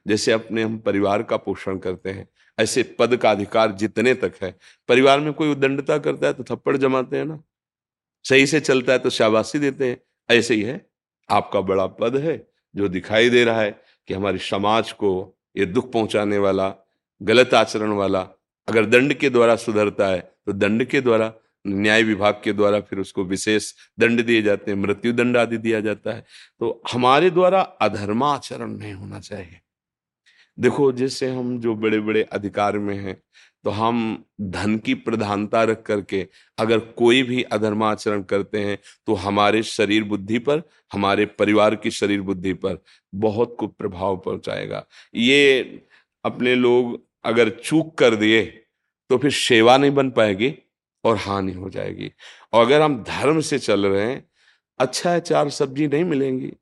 जैसे 0.07 0.33
अपने 0.33 0.63
हम 0.63 0.79
परिवार 0.79 1.23
का 1.23 1.37
पोषण 1.37 1.79
करते 1.79 2.11
हैं, 2.11 2.29
ऐसे 2.59 2.83
पद 2.99 3.17
का 3.17 3.31
अधिकार 3.31 3.73
जितने 3.73 4.15
तक 4.15 4.33
है, 4.43 4.55
परिवार 4.89 5.21
में 5.21 5.33
कोई 5.33 5.51
उदंडता 5.53 5.99
करता 5.99 6.27
है 6.27 6.33
तो 6.33 6.45
थप्पड़ 6.45 6.77
जमाते 6.77 7.17
हैं 7.17 7.25
ना। 7.25 7.43
सही 8.25 8.47
से 8.47 8.61
चलता 8.61 8.93
है 8.93 8.99
तो 8.99 9.11
शाबाशी 9.11 9.59
देते 9.59 9.89
हैं। 9.89 9.97
ऐसे 10.29 10.55
ही 10.55 10.63
है, 10.63 10.87
आपका 11.29 11.61
बड़ा 11.61 11.87
पद 11.87 12.17
है 12.17 12.37
जो 12.75 12.89
दिखाई 12.89 13.31
दे 13.31 13.45
रहा 13.45 13.61
है 13.61 13.71
कि 14.09 14.15
हमारी 14.15 14.39
समाज 14.39 14.93
को 14.93 15.39
ये 15.57 15.67
दुख 15.67 15.93
पहुँचाने 15.93 16.39
वाला, 16.39 16.75
गलत 17.21 17.55
आचरण 17.55 17.93
वाला, 17.93 18.21
अगर 18.69 18.87
दंड 18.87 19.15
के 19.15 19.31
द्वारा 19.31 19.57
सुधरता 19.57 20.07
है 20.07 20.21
तो 20.47 20.53
दंड 20.53 20.85
के 20.85 21.01
द्वारा 21.01 21.33
न्याय 21.65 22.03
विभाग 22.03 22.41
के 22.45 22.53
द्वारा 22.53 22.81
फिर 22.81 22.99
उसको 22.99 23.25
विशेष 23.25 23.73
दंड 24.01 24.23
दिए 24.23 24.43
जाते 24.43 24.71
हैं, 24.71 24.79
मृत्यु 24.79 25.13
दंड 25.13 25.37
आदि 25.37 25.59
दिया 25.59 25.81
जाता 25.81 26.13
है। 26.13 26.25
तो 26.61 26.83
हमारे 26.93 27.31
द्वारा 27.31 27.61
अधर्माचरण 27.61 28.71
नहीं 28.71 28.93
होना 28.93 29.21
चाहिए। 29.21 29.61
देखो, 30.59 30.93
जैसे 30.93 31.29
हम 31.29 31.59
जो 31.61 31.75
बड़े 31.75 31.99
बड़े 32.01 32.23
अधिकार 32.23 32.79
में 32.79 32.97
हैं 32.97 33.21
तो 33.65 33.71
हम 33.71 34.25
धन 34.43 34.77
की 34.77 34.95
प्रधानता 34.97 35.63
रख 35.65 35.83
करके 35.83 36.27
अगर 36.59 36.79
कोई 36.79 37.23
भी 37.23 37.43
अधर्माचरण 37.43 38.23
करते 38.23 38.61
हैं 38.61 38.79
तो 39.07 39.15
हमारे 39.15 39.63
शरीर 39.63 40.05
बुद्धि 40.05 40.39
पर, 40.39 40.63
हमारे 40.93 41.27
परिवार 41.29 41.75
की 41.75 41.91
शरीर 41.91 42.21
बुद्धि 42.21 42.53
पर 42.55 42.79
बहुत 43.13 43.55
कुछ 43.61 43.71
प्रभाव 43.79 44.17
पहुंचाएगा। 44.17 44.85
ये 45.15 45.83
अपने 46.25 46.55
लोग 46.55 47.01
अगर 47.25 47.49
चूक 47.59 47.97
कर 47.99 48.15
दिए 48.15 48.43
तो 49.11 49.19
फिर 49.19 49.31
सेवा 49.33 49.77
नहीं 49.77 49.91
बन 49.91 50.11
पाएगी। 50.11 50.55
और 51.05 51.17
हानि 51.17 51.53
हो 51.53 51.71
जाएगी। 51.71 52.11
और 52.53 52.65
अगर 52.67 52.83
हम 52.83 53.03
धर्म 53.05 53.41
से 53.43 53.59
चल 53.61 53.87
रहे 53.87 54.07
हैं 54.07 54.25
अच्छा 54.81 55.11
है 55.11 55.21
चार 55.23 55.51
सब्ज़ी 55.51 55.87
नहीं 55.89 56.05
मिलेंगी। 56.05 56.53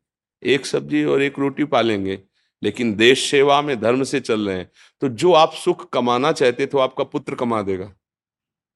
एक 0.43 0.67
सब्ज़ी 0.67 1.05
और 1.05 1.23
एक 1.23 1.39
रोटी 1.39 1.65
पालेंगे, 1.67 2.19
लेकिन 2.63 2.95
देश 2.97 3.31
सेवा 3.31 3.61
में 3.63 3.79
धर्म 3.81 4.03
से 4.05 4.21
चल 4.21 4.49
रहे 4.49 4.57
हैं 4.57 4.71
तो 5.03 5.09
जो 5.11 5.33
आप 5.35 5.53
सुख 5.55 5.89
कमाना 5.91 6.33
चाहते 6.33 6.67
थे 6.67 6.81
आपका 6.81 7.05
पुत्र 7.07 7.35
कमा 7.35 7.63
देगा, 7.63 7.93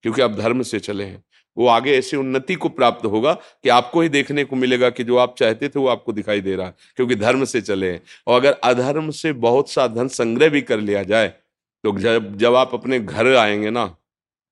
क्योंकि 0.05 0.23
आप 0.23 0.31
धर्म 0.33 0.63
से 0.63 0.81
चले 0.81 1.05
हैं। 1.05 1.23
वो 1.57 1.67
आगे 1.69 1.97
ऐसी 1.99 2.17
उन्नति 2.17 2.55
को 2.55 2.69
प्राप्त 2.71 3.05
होगा 3.07 3.33
कि 3.35 3.69
आपको 3.69 4.01
ही 4.01 4.09
देखने 4.09 4.45
को 4.45 4.57
मिलेगा 4.57 4.91
कि 4.91 5.05
जो 5.05 5.17
आप 5.17 5.35
चाहते 5.39 5.69
थे 5.69 5.79
वो 5.79 5.87
आपको 5.89 6.13
दिखाई 6.13 6.41
दे 6.41 6.55
रहा 6.57 6.67
है 6.67 6.75
क्योंकि 6.97 7.15
धर्म 7.15 7.45
से 7.45 7.61
चले 7.61 7.91
हैं। 7.91 8.01
और 8.27 8.41
अगर 8.41 8.53
अधर्म 8.65 9.11
से 9.13 9.33
बहुत 9.41 9.71
सा 9.71 9.87
धन 9.89 10.09
संग्रह 10.11 10.49
भी 10.49 10.63
कर 10.63 10.81
लिया 10.81 11.03
जाए 11.05 11.29
तो 11.85 11.99
जब 11.99 12.37
जब 12.39 12.55
आप 12.55 12.75
अपने 12.75 13.01
घर 13.01 13.35
आएँगे 13.37 13.71
ना 13.71 13.85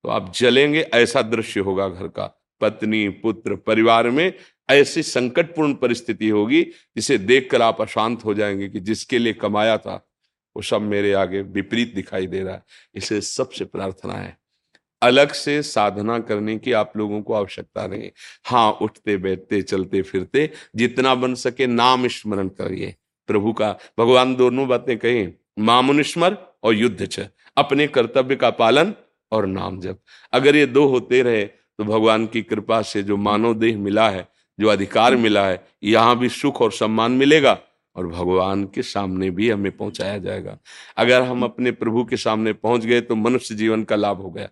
तो 0.03 0.09
आप 0.09 0.33
जलेंगे, 0.35 0.81
ऐसा 0.81 1.21
दृश्य 1.21 1.59
होगा 1.59 1.87
घर 1.87 2.07
का। 2.07 2.37
पत्नी, 2.61 3.09
पुत्र, 3.09 3.55
परिवार 3.55 4.09
में 4.09 4.33
ऐसी 4.69 5.03
संकटपूर्ण 5.03 5.73
परिस्थिति 5.73 6.29
होगी, 6.29 6.63
जिसे 6.95 7.17
देखकर 7.17 7.61
आप 7.61 7.81
अशांत 7.81 8.25
हो 8.25 8.33
जाएँगे 8.33 8.69
कि 8.69 8.79
जिसके 8.79 9.19
लिए 9.19 9.33
कमाया 9.33 9.77
था, 9.77 10.07
वो 10.55 10.61
सब 10.61 10.81
मेरे 10.81 11.13
आगे 11.13 11.41
विपरीत 11.41 11.95
दिखाई 11.95 12.27
दे 12.27 12.43
रहा 12.43 12.53
है। 12.53 12.63
इसे 12.95 13.21
सबसे 13.21 13.65
प्रार्थना 13.65 14.13
है, 14.13 14.37
अलग 15.01 15.31
से 15.31 15.61
साधना 15.61 16.19
करने 16.19 16.57
की 16.57 16.71
आप 16.71 16.93
लोगों 16.97 17.21
को 17.21 17.33
आवश्यकता 17.33 17.87
नहीं। 17.87 18.09
हाँ 18.45 18.71
उठते, 18.71 19.17
बैठते, 19.17 19.61
चलते, 19.61 20.01
फिरते, 20.01 20.49
जितना 20.75 21.15
बन 21.15 21.35
सके 21.35 21.67
नाम 21.67 22.07
स्मरण 22.07 22.47
करिए। 22.47 22.95
प्रभु 23.27 23.53
का, 23.53 23.77
भगवान 23.99 24.35
दोनों 24.35 24.67
बातें 24.67 24.97
कही 24.97 25.27
मामुनिस्मर 25.59 26.37
और 26.63 26.73
युद्ध 26.73 27.05
च 27.05 27.27
अपने 27.57 27.87
कर्तव्य 27.87 28.35
का 28.35 28.49
पालन 28.49 28.93
और 29.31 29.45
नाम 29.47 29.79
जप। 29.79 29.99
अगर 30.33 30.55
ये 30.55 30.65
दो 30.67 30.85
होते 30.87 31.21
रहे 31.21 31.43
तो 31.45 31.83
भगवान 31.83 32.25
की 32.27 32.41
कृपा 32.43 32.81
से 32.83 33.03
जो 33.03 33.17
मानव 33.19 33.53
देह 33.55 33.77
मिला 33.79 34.09
है, 34.09 34.27
जो 34.59 34.67
अधिकार 34.67 35.15
मिला 35.17 35.45
है, 35.45 35.63
यहाँ 35.83 36.17
भी 36.19 36.29
सुख 36.29 36.61
और 36.61 36.71
सम्मान 36.73 37.11
मिलेगा 37.13 37.57
और 37.95 38.07
भगवान 38.07 38.63
के 38.65 38.81
सामने 38.83 39.29
भी 39.31 39.49
हमें 39.49 39.71
पहुँचाया 39.71 40.17
जाएगा। 40.17 40.57
अगर 40.97 41.21
हम 41.21 41.43
अपने 41.43 41.71
प्रभु 41.73 42.03
के 42.05 42.17
सामने 42.17 42.53
पहुँच 42.55 42.85
गए 42.85 43.01
तो 43.01 43.15
मनुष्य 43.15 43.55
जीवन 43.55 43.83
का 43.83 43.95
लाभ 43.95 44.21
हो 44.21 44.29
गया। 44.29 44.49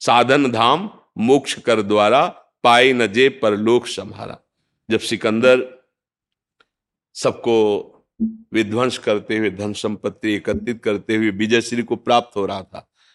साधन 0.00 0.50
धाम 0.52 0.88
मोक्ष 1.18 1.58
कर 1.60 1.82
द्वारा 1.82 2.26
पाए 2.64 2.92
न 2.92 3.06
जे 3.06 3.28
परलोक 3.42 3.86
संहारा। 3.86 4.38
जब 4.88 5.00
सिकंदर 5.00 5.62
सबको 7.16 7.90
विध्वंस 8.52 8.98
करते 8.98 9.36
हुए, 9.36 9.50
धन 9.50 9.72
संपत्ति 9.72 10.32
एकत्रित 10.34 10.82
करते 10.82 11.16
हुए 11.16 11.30
विजय 11.32 11.60
श्री 11.60 11.82
को 11.82 11.96
प्राप्त 11.96 12.36
हो 12.36 12.44
रहा 12.46 12.62
था 12.62 12.88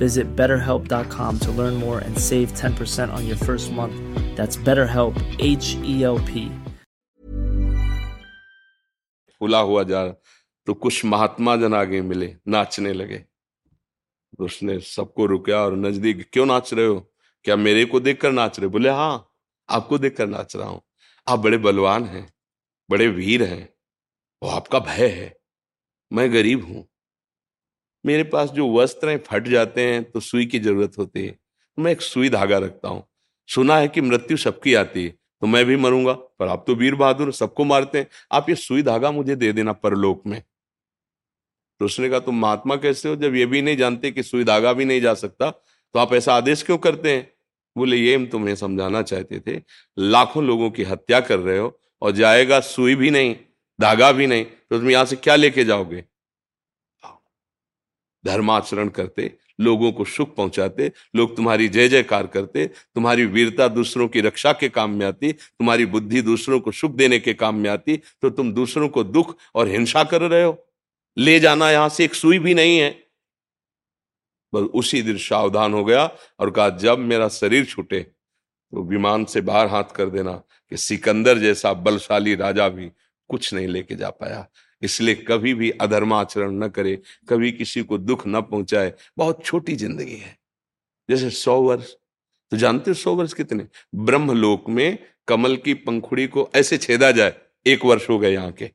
Visit 0.00 0.28
betterhelp.com 0.36 1.38
to 1.40 1.50
learn 1.52 1.74
more 1.76 1.98
and 1.98 2.18
save 2.24 2.52
10% 2.52 3.12
on 3.12 3.26
your 3.26 3.36
first 3.36 3.72
month. 3.72 3.96
That's 4.36 4.56
BetterHelp, 4.56 5.16
H 5.40 5.70
E 5.92 5.94
L 6.04 6.20
P. 6.28 6.48
खुला 9.40 9.58
हुआ 9.58 9.82
जा 9.82 10.06
तो 10.66 10.74
कुछ 10.74 11.04
महात्मा 11.04 11.56
जन 11.56 11.74
आगे 11.74 12.00
मिले 12.02 12.34
नाचने 12.48 12.92
लगे। 12.92 13.18
तो 14.38 14.44
उसने 14.44 14.78
सबको 14.80 15.26
रुकया 15.26 15.58
और 15.58 15.76
नज़दीक 15.76 16.28
क्यों 16.32 16.46
नाच 16.46 16.72
रहे 16.74 16.86
हो? 16.86 16.98
क्या 17.44 17.56
मेरे 17.56 17.84
को 17.84 18.00
देखकर 18.00 18.32
नाच 18.32 18.58
रहे 18.60 18.68
बोले 18.68 18.88
हाँ 18.88 19.28
आपको 19.68 19.98
देखकर 19.98 20.26
नाच 20.26 20.56
रहा 20.56 20.68
हूँ। 20.68 20.80
आप 21.26 21.38
बड़े 21.38 21.58
बलवान 21.58 22.04
हैं 22.04 22.26
बड़े 22.90 23.06
वीर 23.08 23.42
हैं 23.42 23.68
वो 24.42 24.48
आपका 24.50 24.78
भय 24.78 25.08
है। 25.08 25.34
मैं 26.12 26.32
गरीब 26.32 26.64
हूँ 26.64 26.86
मेरे 28.04 28.24
पास 28.24 28.50
जो 28.50 28.70
वस्त्र 28.72 29.08
हैं 29.08 29.22
फट 29.26 29.48
जाते 29.48 29.82
हैं 29.82 30.02
तो 30.04 30.20
सुई 30.20 30.46
की 30.46 30.58
ज़रूरत 30.58 30.98
होती 30.98 31.26
है। 31.26 31.30
तो 31.30 31.82
मैं 31.82 31.92
एक 31.92 32.02
सुई 32.02 32.28
धागा 32.30 32.58
रखता 32.58 32.88
हूँ। 32.88 33.02
सुना 33.48 33.76
है 33.76 33.88
कि 33.88 34.00
मृत्यु 34.00 34.36
सबकी 34.36 34.74
आती 34.74 35.04
है 35.04 35.10
तो 35.42 35.46
मैं 35.46 35.64
भी 35.64 35.76
मरूँगा, 35.76 36.12
पर 36.12 36.48
आप 36.48 36.64
तो 36.66 36.74
वीर 36.74 36.94
बहादुर, 36.94 37.32
सबको 37.32 37.64
मारते 37.64 37.98
हैं। 37.98 38.06
आप 38.32 38.48
ये 38.48 38.54
सुई 38.56 38.82
धागा 38.82 39.10
मुझे 39.12 39.36
दे 39.36 39.52
देना 39.52 39.72
परलोक 39.74 40.22
में। 40.26 40.42
तो 41.80 41.84
उसने 41.84 42.08
कहा, 42.10 42.18
तुम 42.20 42.38
महात्मा 42.38 42.76
कैसे 42.76 43.08
हो? 43.08 43.16
जब 43.16 43.34
ये 43.34 43.46
भी 43.46 43.62
नहीं 43.62 43.76
जानते 43.76 44.10
कि 44.10 44.22
सुई 44.22 44.44
धागा 44.44 44.72
भी 44.72 44.84
नहीं 44.84 45.00
जा 45.00 45.14
सकता 45.16 45.50
तो 45.50 45.98
आप 45.98 46.12
ऐसा 46.14 46.34
आदेश 46.34 46.62
क्यों 46.62 46.78
करते 46.78 47.10
हैं? 47.10 47.30
बोले, 47.76 47.96
ये 47.96 48.14
हम 48.14 48.26
तुम्हें 48.26 48.54
समझाना 48.56 49.02
चाहते 49.02 49.40
थे। 49.40 49.60
लाखों 49.98 50.44
लोगों 50.44 50.70
की 50.70 50.82
हत्या 50.84 51.20
कर 51.20 51.38
रहे 51.38 51.58
हो, 51.58 51.78
और 52.02 52.12
जाएगा 52.12 52.60
सुई 52.62 52.94
भी 52.94 53.10
नहीं, 53.10 53.34
धागा 53.78 54.10
भी 54.12 54.26
नहीं 54.26 54.44
तो 54.44 54.78
तुम 54.78 54.90
यहाँ 54.90 55.04
से 55.04 55.16
क्या 55.18 55.36
लेके 55.36 55.64
जाओगे? 55.64 56.04
धर्माचरण 58.24 58.88
करते, 58.88 59.32
लोगों 59.60 59.90
को 59.92 60.04
सुख 60.04 60.34
पहुंचाते, 60.34 60.90
लोग 61.16 61.36
तुम्हारी 61.36 61.68
जय 61.68 61.88
जयकार 61.88 62.26
करते, 62.26 62.66
तुम्हारी 62.66 63.24
वीरता 63.26 63.68
दूसरों 63.68 64.08
की 64.08 64.20
रक्षा 64.20 64.52
के 64.52 64.68
काम 64.68 64.90
में 64.90 65.06
आती, 65.06 65.32
तुम्हारी 65.32 65.86
बुद्धि 65.86 66.22
दूसरों 66.22 66.60
को 66.60 66.72
सुख 66.72 66.92
देने 66.92 67.18
के 67.18 67.34
काम 67.34 67.54
में 67.54 67.70
आती 67.70 67.96
तो 67.96 68.30
तुम 68.30 68.52
दूसरों 68.52 68.88
को 68.88 69.04
दुख 69.04 69.36
और 69.54 69.68
हिंसा 69.68 70.04
कर 70.04 70.22
रहे 70.22 70.42
हो। 70.42 70.56
ले 71.16 71.38
जाना 71.40 71.70
यहाँ 71.70 71.88
से 71.88 72.04
एक 72.04 72.14
सुई 72.14 72.38
भी 72.38 72.54
नहीं 72.54 72.78
है। 72.78 72.90
बस 74.52 74.68
उसी 74.74 75.02
दिन 75.02 75.16
सावधान 75.18 75.74
हो 75.74 75.84
गया 75.84 76.04
और 76.40 76.50
कहा, 76.50 76.68
जब 76.68 76.98
मेरा 76.98 77.28
शरीर 77.28 77.64
छूटे 77.64 78.00
तो 78.00 78.82
विमान 78.82 79.24
से 79.24 79.40
बाहर 79.40 79.66
हाथ 79.66 79.92
कर 79.94 80.10
देना 80.10 80.32
कि 80.72 80.76
सिकंदर 80.76 81.38
जैसा 81.38 81.72
बलशाली 81.74 82.34
राजा 82.34 82.68
भी 82.68 82.90
कुछ 83.30 83.52
नहीं 83.54 83.66
लेके 83.68 83.94
जा 83.94 84.10
पाया। 84.10 84.46
इसलिए 84.82 85.14
कभी 85.28 85.54
भी 85.54 85.70
अधर्माचरण 85.72 86.52
न 86.54 86.68
करे, 86.68 86.98
कभी 87.28 87.52
किसी 87.52 87.82
को 87.82 87.98
दुख 87.98 88.26
न 88.26 88.40
पहुँचाए, 88.42 88.92
बहुत 89.18 89.44
छोटी 89.44 89.76
ज़िंदगी 89.76 90.16
है। 90.16 90.36
जैसे 91.08 91.30
सौ 91.32 91.60
वर्ष 91.62 91.92
तो 92.52 92.56
जानते 92.56 92.90
हो 92.90 92.94
सौ 92.94 93.14
वर्ष 93.14 93.32
कितने? 93.32 93.66
ब्रह्मलोक 93.94 94.68
में 94.68 94.98
कमल 95.28 95.56
की 95.56 95.74
पंखुड़ी 95.76 96.26
को 96.26 96.48
ऐसे 96.56 96.78
छेदा 96.78 97.10
जाए, 97.10 97.34
एक 97.66 97.84
वर्ष 97.84 98.08
हो 98.10 98.18
गए 98.18 98.32
यहाँ 98.32 98.52
के। 98.52 98.70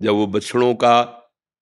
जब 0.00 0.12
वो 0.12 0.26
बछड़ों 0.28 0.74
का 0.74 1.00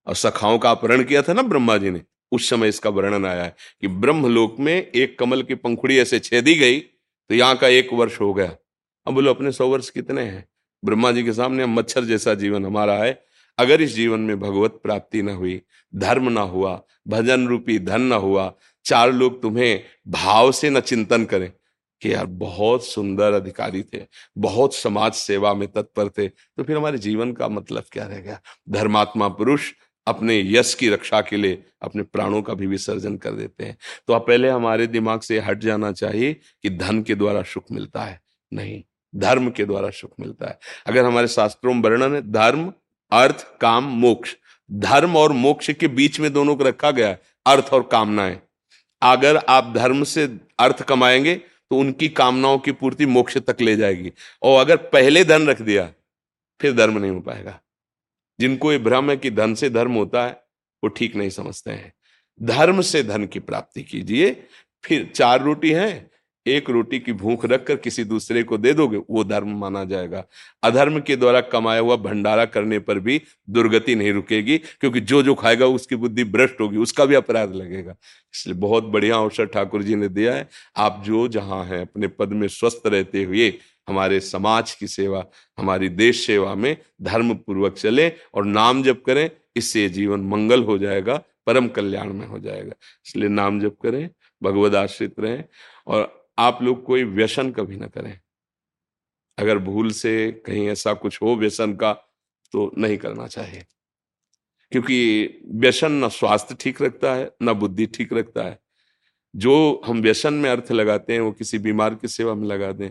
और 0.06 0.14
सखाओं 0.16 0.58
का 0.58 0.70
अपहरण 0.70 1.02
किया 1.04 1.22
था 1.22 1.32
ना 1.32 1.42
ब्रह्मा 1.44 1.76
जी 1.76 1.90
ने, 1.90 2.02
उस 2.32 2.48
समय 2.50 2.68
इसका 2.68 2.90
वर्णन 2.90 3.26
आया 3.26 3.42
है 3.44 3.54
कि 3.82 3.88
ब्रह्मलोक 3.88 4.56
में 4.60 4.74
एक 4.74 5.18
कमल 5.18 5.42
की 5.42 5.54
पंखुड़ी 5.56 5.98
ऐसे 5.98 6.18
छेदी 6.18 6.54
गई 6.54 6.78
तो 6.80 7.34
यहाँ 7.34 7.56
का 7.56 7.68
एक 7.68 7.92
वर्ष 7.92 8.20
हो 8.20 8.32
गया। 8.34 8.56
अब 9.06 9.14
बोलो, 9.14 9.30
अपने 9.30 9.52
सौ 9.52 9.68
वर्ष 9.68 9.90
कितने 9.90 10.22
हैं? 10.22 10.44
ब्रह्मा 10.82 11.12
जी 11.12 11.22
के 11.24 11.32
सामने 11.32 11.66
मच्छर 11.66 12.04
जैसा 12.04 12.34
जीवन 12.34 12.64
हमारा 12.66 12.94
है 12.94 13.12
अगर 13.58 13.82
इस 13.82 13.94
जीवन 13.94 14.20
में 14.20 14.38
भगवत 14.40 14.80
प्राप्ति 14.82 15.22
न 15.22 15.28
हुई, 15.30 15.60
धर्म 15.92 16.28
न 16.30 16.38
हुआ, 16.38 16.80
भजन 17.08 17.46
रूपी 17.48 17.78
धन 17.78 18.02
न 18.02 18.12
हुआ, 18.14 18.52
चार 18.84 19.12
लोग 19.12 19.40
तुम्हें 19.42 19.82
भाव 20.08 20.52
से 20.52 20.70
न 20.70 20.80
चिंतन 20.80 21.24
करें, 21.24 21.50
कि 22.02 22.12
यार 22.12 22.26
बहुत 22.26 22.84
सुंदर 22.86 23.32
अधिकारी 23.32 23.82
थे, 23.84 24.02
बहुत 24.38 24.74
समाज 24.74 25.12
सेवा 25.14 25.52
में 25.54 25.66
तत्पर 25.68 26.08
थे 26.08 26.28
तो 26.28 26.62
फिर 26.62 26.76
हमारे 26.76 26.98
जीवन 26.98 27.32
का 27.32 27.48
मतलब 27.48 27.84
क्या 27.92 28.06
रह 28.06 28.18
गया? 28.18 28.40
धर्मात्मा 28.70 29.28
पुरुष 29.30 29.72
अपने 30.06 30.38
यश 30.48 30.74
की 30.74 30.88
रक्षा 30.88 31.20
के 31.20 31.36
लिए 31.36 31.62
अपने 31.82 32.02
प्राणों 32.02 32.42
का 32.42 32.54
भी 32.54 32.66
विसर्जन 32.66 33.16
कर 33.16 33.30
देते 33.30 33.64
हैं। 33.64 33.76
तो 34.08 34.12
अब 34.12 34.26
पहले 34.26 34.48
हमारे 34.48 34.86
दिमाग 34.86 35.20
से 35.20 35.38
हट 35.38 35.58
जाना 35.58 35.90
चाहिए 35.92 36.34
कि 36.34 36.70
धन 36.70 37.02
के 37.02 37.14
द्वारा 37.14 37.42
सुख 37.44 37.64
मिलता 37.72 38.02
है, 38.02 38.20
नहीं, 38.52 38.82
धर्म 39.14 39.50
के 39.50 39.64
द्वारा 39.64 39.90
सुख 39.90 40.12
मिलता 40.20 40.48
है। 40.48 40.58
अगर 40.86 41.04
हमारे 41.04 41.28
शास्त्रों 41.28 41.74
में 41.74 41.82
वर्णन 41.82 42.14
है, 42.14 42.20
धर्म 42.22 42.72
अर्थ, 43.12 43.46
काम, 43.60 43.84
मोक्ष। 43.84 44.36
धर्म 44.70 45.16
और 45.16 45.32
मोक्ष 45.32 45.70
के 45.70 45.88
बीच 45.88 46.20
में 46.20 46.32
दोनों 46.32 46.56
को 46.56 46.64
रखा 46.64 46.90
गया 46.90 47.08
है, 47.08 47.20
अर्थ 47.46 47.64
और 47.72 47.88
कामनाएँ। 47.92 48.40
अगर 49.02 49.36
आप 49.36 49.72
धर्म 49.76 50.04
से 50.04 50.24
अर्थ 50.58 50.82
कमाएँगे 50.82 51.34
तो 51.70 51.78
उनकी 51.78 52.08
कामनाओं 52.08 52.58
की 52.58 52.72
पूर्ति 52.72 53.06
मोक्ष 53.06 53.38
तक 53.38 53.60
ले 53.60 53.76
जाएगी। 53.76 54.12
और 54.42 54.60
अगर 54.60 54.76
पहले 54.76 55.24
धन 55.24 55.46
रख 55.46 55.62
दिया, 55.62 55.92
फिर 56.60 56.72
धर्म 56.72 56.98
नहीं 56.98 57.10
हो 57.10 57.20
पाएगा। 57.20 57.60
जिनको 58.40 58.72
ये 58.72 58.78
भ्रम 58.78 59.10
है 59.10 59.16
कि 59.16 59.30
धन 59.30 59.54
से 59.54 59.70
धर्म 59.70 59.94
होता 59.94 60.24
है, 60.24 60.32
वो 60.84 60.88
ठीक 60.88 61.16
नहीं 61.16 61.30
समझते 61.30 61.70
हैं। 61.70 61.92
धर्म 62.42 62.80
से 62.80 63.02
धन 63.02 63.26
की 63.26 63.38
प्राप्ति 63.38 63.82
कीजिए, 63.82 64.46
फिर 64.84 65.12
चार 65.14 65.42
रोटी 65.42 65.70
है 65.70 66.10
एक 66.46 66.70
रोटी 66.70 66.98
की 66.98 67.12
भूख 67.12 67.44
रखकर 67.44 67.76
किसी 67.76 68.04
दूसरे 68.04 68.42
को 68.42 68.58
दे 68.58 68.72
दोगे, 68.72 68.96
वो 69.10 69.24
धर्म 69.24 69.56
माना 69.58 69.84
जाएगा। 69.84 70.24
अधर्म 70.62 71.00
के 71.00 71.16
द्वारा 71.16 71.40
कमाया 71.40 71.80
हुआ 71.80 71.96
भंडारा 71.96 72.44
करने 72.44 72.78
पर 72.78 72.98
भी 72.98 73.20
दुर्गति 73.50 73.94
नहीं 73.94 74.12
रुकेगी, 74.12 74.58
क्योंकि 74.58 75.00
जो 75.00 75.22
जो 75.22 75.34
खाएगा 75.34 75.66
उसकी 75.66 75.96
बुद्धि 75.96 76.24
भ्रष्ट 76.24 76.60
होगी, 76.60 76.76
उसका 76.76 77.04
भी 77.04 77.14
अपराध 77.14 77.54
लगेगा। 77.54 77.94
इसलिए 78.34 78.56
बहुत 78.56 78.84
बढ़िया 78.84 79.16
अवसर 79.16 79.46
ठाकुर 79.46 79.82
जी 79.82 79.94
ने 79.94 80.08
दिया 80.08 80.34
है। 80.34 80.48
आप 80.76 81.02
जो 81.06 81.26
जहाँ 81.28 81.64
हैं, 81.64 81.80
अपने 81.80 82.08
पद 82.08 82.32
में 82.32 82.48
स्वस्थ 82.48 82.82
रहते 82.86 83.22
हुए 83.24 83.52
हमारे 83.88 84.18
समाज 84.20 84.72
की 84.74 84.86
सेवा, 84.86 85.24
हमारी 85.58 85.88
देश 85.88 86.26
सेवा 86.26 86.54
में 86.54 86.76
धर्म 87.02 87.34
पूर्वक 87.34 87.74
चले 87.74 88.08
और 88.34 88.44
नाम 88.44 88.82
जप 88.82 89.02
करें, 89.06 89.30
इससे 89.56 89.88
जीवन 89.88 90.20
मंगल 90.20 90.62
हो 90.62 90.78
जाएगा, 90.78 91.22
परम 91.46 91.68
कल्याण 91.68 92.12
में 92.12 92.26
हो 92.26 92.38
जाएगा। 92.38 92.72
इसलिए 93.06 93.28
नाम 93.28 93.60
जप 93.60 93.76
करें, 93.82 94.08
भगवद 94.42 94.74
आश्रित 94.74 95.20
रहें 95.20 95.44
और 95.86 96.15
आप 96.38 96.62
लोग 96.62 96.84
कोई 96.84 97.04
व्यसन 97.04 97.50
कभी 97.50 97.76
ना 97.76 97.86
करें। 97.86 98.20
अगर 99.38 99.58
भूल 99.58 99.90
से 99.90 100.32
कहीं 100.32 100.68
ऐसा 100.68 100.94
कुछ 100.94 101.22
हो 101.22 101.36
व्यसन 101.36 101.74
का 101.74 101.92
तो 102.52 102.72
नहीं 102.78 102.96
करना 102.96 103.26
चाहिए। 103.26 103.66
क्योंकि 104.72 105.28
व्यसन 105.46 105.92
न 105.92 106.08
स्वास्थ्य 106.08 106.56
ठीक 106.60 106.82
रखता 106.82 107.14
है, 107.14 107.30
न 107.42 107.52
बुद्धि 107.52 107.86
ठीक 107.86 108.12
रखता 108.12 108.42
है। 108.42 108.58
जो 109.36 109.82
हम 109.86 110.00
व्यसन 110.00 110.34
में 110.34 110.50
अर्थ 110.50 110.72
लगाते 110.72 111.12
हैं, 111.12 111.20
वो 111.20 111.32
किसी 111.32 111.58
बीमार 111.58 111.94
की 111.94 112.08
सेवा 112.08 112.34
में 112.34 112.48
लगा 112.48 112.72
दें, 112.72 112.90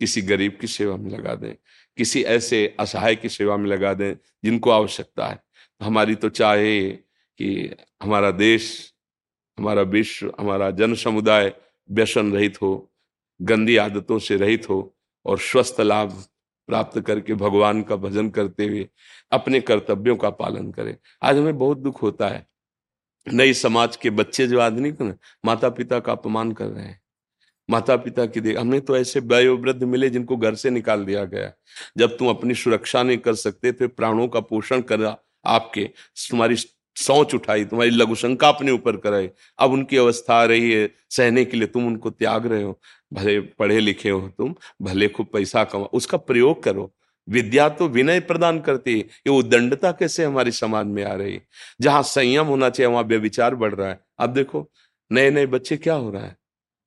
किसी 0.00 0.22
गरीब 0.22 0.58
की 0.60 0.66
सेवा 0.66 0.96
में 0.96 1.10
लगा 1.10 1.34
दें, 1.34 1.54
किसी 1.96 2.22
ऐसे 2.22 2.76
असहाय 2.80 3.16
की 3.16 3.28
सेवा 3.28 3.56
में 3.56 3.70
लगा 3.70 3.94
दें, 3.94 4.14
जिनको 4.44 4.70
आवश्यकता 4.70 5.26
है। 5.26 5.42
हमारी 5.82 6.14
तो 6.14 6.28
चाहे 6.28 6.90
कि 7.38 7.76
हमारा 8.02 8.30
देश, 8.30 8.94
हमारा 9.58 9.82
विश्व, 9.82 10.34
हमारा 10.40 10.70
जन 10.70 10.94
समुदाय 10.94 11.61
व्यसन 11.90 12.32
रहित 12.32 12.62
हो, 12.62 12.92
गंदी 13.40 13.76
आदतों 13.76 14.18
से 14.18 14.36
रहित 14.36 14.68
हो 14.68 14.94
और 15.26 15.38
स्वस्थ 15.38 15.80
लाभ 15.80 16.24
प्राप्त 16.68 17.00
करके 17.00 17.34
भगवान 17.34 17.82
का 17.82 17.96
भजन 17.96 18.28
करते 18.30 18.66
हुए 18.66 18.88
अपने 19.32 19.60
कर्तव्यों 19.60 20.16
का 20.16 20.30
पालन 20.30 20.70
करें। 20.72 20.96
आज 21.22 21.36
हमें 21.36 21.58
बहुत 21.58 21.78
दुख 21.78 22.02
होता 22.02 22.28
है। 22.28 22.46
नई 23.26 23.54
समाज 23.54 23.96
के 23.96 24.10
बच्चे 24.10 24.46
जो 24.46 24.60
आदमी 24.60 24.92
को 24.92 25.04
ना 25.04 25.14
माता 25.44 25.68
पिता 25.68 25.98
का 26.00 26.12
अपमान 26.12 26.52
कर 26.52 26.66
रहे 26.66 26.84
हैं। 26.84 27.00
माता 27.70 27.96
पिता 27.96 28.26
की 28.26 28.40
देख, 28.40 28.56
हमने 28.58 28.80
तो 28.80 28.96
ऐसे 28.96 29.20
वयोवृद्ध 29.20 29.82
मिले 29.84 30.10
जिनको 30.10 30.36
घर 30.36 30.54
से 30.54 30.70
निकाल 30.70 31.04
दिया 31.04 31.24
गया। 31.24 31.52
जब 31.98 32.16
तुम 32.18 32.28
अपनी 32.28 32.54
सुरक्षा 32.54 33.02
नहीं 33.02 33.18
कर 33.18 33.34
सकते 33.34 33.72
तो 33.72 33.88
प्राणों 33.88 34.28
का 34.28 34.40
पोषण 34.40 34.80
करा 34.80 35.16
आपके, 35.44 35.84
तुम्हारी 36.30 36.56
सोच 36.96 37.34
उठाई, 37.34 37.64
तुम्हारी 37.64 37.90
लघु 37.90 38.14
शंका 38.14 38.48
अपने 38.48 38.72
ऊपर 38.72 38.96
कराई। 38.96 39.30
अब 39.58 39.72
उनकी 39.72 39.96
अवस्था 39.96 40.34
आ 40.34 40.44
रही 40.44 40.72
है, 40.72 40.90
सहने 41.10 41.44
के 41.44 41.56
लिए 41.56 41.66
तुम 41.66 41.86
उनको 41.86 42.10
त्याग 42.10 42.46
रहे 42.46 42.62
हो। 42.62 42.80
भले 43.12 43.40
पढ़े 43.40 43.80
लिखे 43.80 44.10
हो 44.10 44.28
तुम, 44.38 44.54
भले 44.82 45.08
खूब 45.08 45.26
पैसा 45.26 45.64
कमा 45.64 45.84
उसका 45.84 46.18
प्रयोग 46.18 46.62
करो। 46.62 46.94
विद्या 47.28 47.68
तो 47.68 47.88
विनय 47.88 48.20
प्रदान 48.20 48.60
करती 48.60 48.92
है, 48.92 48.98
ये 48.98 49.30
उदंडता 49.30 49.92
कैसे 49.92 50.24
हमारे 50.24 50.50
समाज 50.50 50.86
में 50.86 51.04
आ 51.04 51.14
रही 51.14 51.34
है? 51.34 51.42
जहाँ 51.80 52.02
संयम 52.02 52.46
होना 52.46 52.70
चाहिए, 52.70 52.92
वहाँ 52.92 53.04
व्यविचार 53.04 53.54
बढ़ 53.54 53.74
रहा 53.74 53.88
है। 53.88 54.00
अब 54.18 54.30
देखो 54.30 54.70
नए 55.12 55.30
नए 55.30 55.46
बच्चे 55.46 55.76
क्या 55.76 55.94
हो 55.94 56.10
रहा 56.10 56.22
है? 56.22 56.36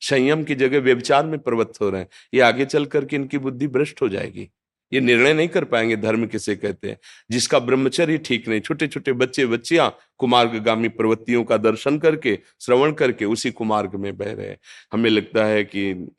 संयम 0.02 0.44
की 0.44 0.56
जगह 0.56 0.80
व्यविचार 0.80 1.26
में 1.26 1.39
प्रवृत्त 1.39 1.82
हो 1.82 1.89
रहे 1.89 2.02
हैं। 2.02 2.08
ये 2.34 2.41
आगे 2.41 2.65
चल 2.65 2.86
करके 2.86 3.15
इनकी 3.15 3.38
बुद्धि 3.38 3.68
भ्रष्ट 3.68 4.02
हो 4.02 4.10
जाएगी। 4.10 4.50
ये 4.95 5.01
निर्णय 5.01 5.34
नहीं 5.34 5.47
कर 5.47 5.63
पाएँगे, 5.65 5.95
धर्म 5.97 6.25
किसे 6.27 6.55
कहते 6.55 6.89
हैं? 6.89 6.97
जिसका 7.31 7.60
ब्रह्मचर्य 7.62 8.17
ठीक 8.17 8.47
नहीं 8.47 8.62
छोटे 8.62 8.88
छोटे 8.88 9.13
बच्चे, 9.13 9.45
बच्चियाँ 9.45 9.95
कुमार्गामी 10.17 10.89
प्रवृत्तियों 10.89 11.43
का 11.43 11.58
दर्शन 11.60 11.97
करके, 11.99 12.38
श्रवण 12.62 12.91
करके 12.93 13.25
उसी 13.27 13.51
कुमार्ग 13.51 13.95
में 13.95 14.15
बह 14.17 14.31
रहे 14.34 14.55
हमें 14.93 15.10
लगता 15.10 15.45
है 15.45 15.63
कि 15.65 16.12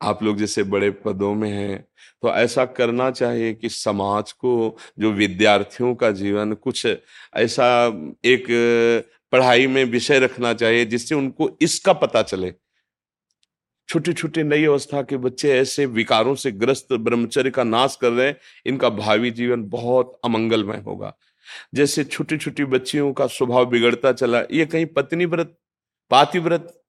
आप 0.00 0.22
लोग 0.22 0.36
जैसे 0.38 0.62
बड़े 0.64 0.90
पदों 1.04 1.34
में 1.34 1.50
हैं 1.50 1.84
तो 2.22 2.28
ऐसा 2.30 2.64
करना 2.66 3.10
चाहिए 3.10 3.52
कि 3.54 3.68
समाज 3.68 4.32
को, 4.32 4.76
जो 4.98 5.12
विद्यार्थियों 5.12 5.94
का 5.94 6.10
जीवन, 6.10 6.52
कुछ 6.54 6.86
ऐसा 7.36 7.66
एक 8.24 8.46
पढ़ाई 9.32 9.66
में 9.66 9.84
विषय 9.84 10.18
रखना 10.18 10.52
चाहिए 10.54 10.84
जिससे 10.86 11.14
उनको 11.14 11.50
इसका 11.62 11.92
पता 11.92 12.22
चले। 12.22 12.52
छोटे 13.88 14.12
छोटे 14.12 14.42
नई 14.42 14.64
अवस्था 14.64 15.02
के 15.02 15.16
बच्चे 15.16 15.50
ऐसे 15.52 15.86
विकारों 15.86 16.34
से 16.34 16.50
ग्रस्त 16.52 16.92
ब्रह्मचर्य 16.92 17.50
का 17.50 17.64
नाश 17.64 17.98
कर 18.00 18.10
रहे 18.10 18.26
हैं, 18.26 18.36
इनका 18.66 18.88
भावी 18.88 19.30
जीवन 19.30 19.64
बहुत 19.64 20.20
अमंगलमय 20.24 20.82
होगा। 20.86 21.14
जैसे 21.74 22.04
छोटी 22.04 22.36
छोटी 22.38 22.64
बच्चियों 22.64 23.12
का 23.12 23.26
स्वभाव 23.26 23.66
बिगड़ता 23.66 24.12
चला, 24.12 24.42
ये 24.50 24.66
कहीं 24.66 24.86
पत्नी 24.86 25.24
व्रत 25.24 25.58
पाति 26.10 26.38
व्रत 26.38 26.80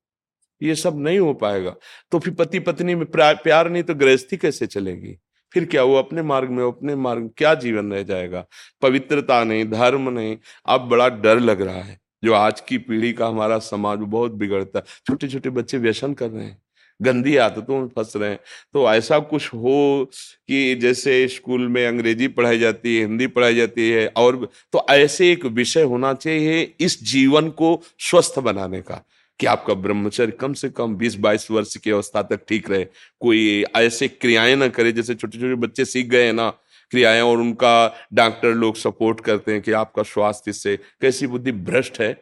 ये 0.62 0.76
सब 0.76 1.00
नहीं 1.00 1.20
हो 1.20 1.34
पाएगा। 1.34 1.76
तो 2.12 2.20
फिर 2.20 2.34
पति 2.34 2.60
पत्नी 2.60 2.96
में 2.96 3.06
प्यार 3.12 3.70
नहीं 3.70 3.84
तो 3.84 3.96
गृहस्थी 3.96 4.38
कैसे 4.38 4.68
चलेगी? 4.68 5.18
फिर 5.54 5.66
क्या 5.66 5.84
वो 5.84 5.96
अपने 5.96 6.22
मार्ग 6.22 6.50
में, 6.50 6.64
अपने 6.64 6.96
मार्ग, 6.96 7.30
क्या 7.38 7.54
जीवन 7.54 7.92
रह 7.94 8.04
जाएगा? 8.04 8.46
पवित्रता 8.82 9.44
नहीं, 9.44 9.66
धर्म 9.66 10.10
नहीं, 10.10 10.38
अब 10.66 10.82
बड़ा 10.82 11.10
डर 11.10 11.40
लग 11.40 11.62
रहा 11.62 11.82
है। 11.82 12.00
जो 12.24 12.34
आज 12.34 12.62
की 12.62 12.78
पीढ़ी 12.78 13.14
का 13.14 13.28
हमारा 13.28 13.60
समाज 13.60 14.00
बहुत 14.00 14.32
बिगड़ता 14.32 14.80
है 14.80 14.86
छोटे 15.08 15.28
छोटे 15.28 15.50
बच्चे 15.50 15.78
व्यसन 15.78 16.14
कर 16.14 16.30
रहे 16.30 16.46
हैं। 16.46 16.62
गंदी 17.00 17.36
आदतों 17.38 17.80
में 17.80 17.88
फंस 17.88 18.14
रहे 18.16 18.30
हैं। 18.30 18.40
तो 18.74 18.88
ऐसा 18.94 19.20
कुछ 19.20 19.48
हो 19.48 20.06
कि 20.48 20.76
जैसे 20.76 21.28
स्कूल 21.28 21.68
में 21.68 21.86
अंग्रेज़ी 21.88 22.28
पढ़ाई 22.28 22.60
जाती 22.60 22.96
है, 22.96 23.02
हिंदी 23.02 23.28
पढ़ाई 23.28 23.56
जाती 23.56 23.90
है 23.90 24.08
और 24.08 24.50
तो 24.74 24.86
ऐसे 24.90 25.32
एक 25.32 25.46
विषय 25.46 25.84
होना 25.84 26.14
चाहिए 26.14 26.74
इस 26.80 27.04
जीवन 27.04 27.50
को 27.52 27.82
स्वस्थ 28.00 28.40
बनाने 28.40 28.82
का 28.82 29.04
कि 29.40 29.46
आपका 29.46 29.74
ब्रह्मचर्य 29.74 30.32
कम 30.32 30.54
से 30.54 30.70
कम 30.70 30.96
20-22 30.96 31.50
वर्ष 31.52 31.76
की 31.78 31.92
अवस्था 31.92 32.22
तक 32.22 32.46
ठीक 32.50 32.70
रहे। 32.72 32.86
कोई 33.22 33.64
ऐसे 33.76 34.08
क्रियाएँ 34.08 34.56
ना 34.56 34.68
करे 34.68 34.92
जैसे 34.92 35.16
छोटे 35.16 35.38
छोटे 35.38 35.56
बच्चे 35.58 35.86
सीख 35.86 36.08
गए 36.08 36.26
हैं 36.26 36.34
ना 36.34 36.50
क्रियाएँ 36.92 37.22
और 37.22 37.38
उनका 37.38 38.08
डॉक्टर 38.14 38.54
लोग 38.54 38.76
सपोर्ट 38.76 39.20
करते 39.20 39.52
हैं 39.52 39.62
कि 39.62 39.72
आपका 39.74 40.04
स्वास्थ्य 40.04 40.52
इससे 40.52 40.78
कैसी 41.02 41.28
बुद्धि 41.28 41.52
भ्रष्ट 41.52 42.00
है? 42.02 42.14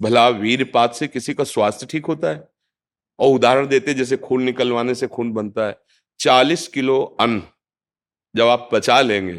भला 0.00 0.28
वीरपात 0.28 0.94
से 0.94 1.06
किसी 1.06 1.34
का 1.34 1.44
स्वास्थ्य 1.44 1.86
ठीक 1.90 2.06
होता 2.06 2.28
है? 2.28 2.53
और 3.18 3.34
उदाहरण 3.34 3.66
देते 3.66 3.94
जैसे 3.94 4.16
खून 4.18 4.42
निकलवाने 4.42 4.94
से 4.94 5.06
खून 5.08 5.32
बनता 5.32 5.66
है। 5.66 5.76
चालीस 6.20 6.68
किलो 6.68 7.02
अन्न 7.20 7.42
जब 8.34 8.46
आप 8.46 8.68
पचा 8.72 9.00
लेंगे, 9.00 9.34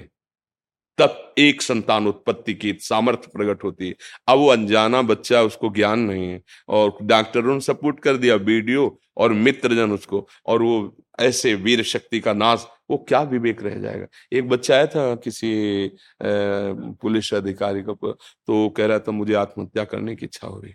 तब 0.97 1.33
एक 1.37 1.61
संतान 1.61 2.07
उत्पत्ति 2.07 2.53
की 2.53 2.71
सामर्थ्य 2.81 3.29
प्रकट 3.33 3.63
होती 3.63 3.87
है। 3.87 3.95
अब 4.27 4.37
वो 4.39 4.47
अनजाना 4.49 5.01
बच्चा, 5.01 5.41
उसको 5.41 5.69
ज्ञान 5.69 5.99
नहीं 6.01 6.27
है 6.27 6.41
और 6.69 6.97
डॉक्टरों 7.03 7.53
ने 7.53 7.59
सपोर्ट 7.61 7.99
कर 7.99 8.17
दिया 8.17 8.35
वीडियो 8.35 8.97
और 9.17 9.33
मित्रजन 9.33 9.91
उसको 9.91 10.27
और 10.45 10.61
वो 10.61 10.95
ऐसे 11.19 11.53
वीर 11.55 11.83
शक्ति 11.85 12.19
का 12.19 12.33
नाश, 12.33 12.65
वो 12.91 12.97
क्या 13.07 13.21
विवेक 13.23 13.61
रह 13.63 13.77
जाएगा? 13.79 14.07
एक 14.31 14.49
बच्चा 14.49 14.75
आया 14.75 14.87
था 14.87 15.15
किसी 15.17 15.91
पुलिस 16.21 17.33
अधिकारी 17.33 17.83
का 17.83 17.93
तो 17.93 18.69
कह 18.69 18.85
रहा 18.85 18.99
था, 18.99 19.11
मुझे 19.11 19.33
आत्महत्या 19.35 19.83
करने 19.85 20.15
की 20.15 20.25
इच्छा 20.25 20.47
हो 20.47 20.59
रही 20.59 20.73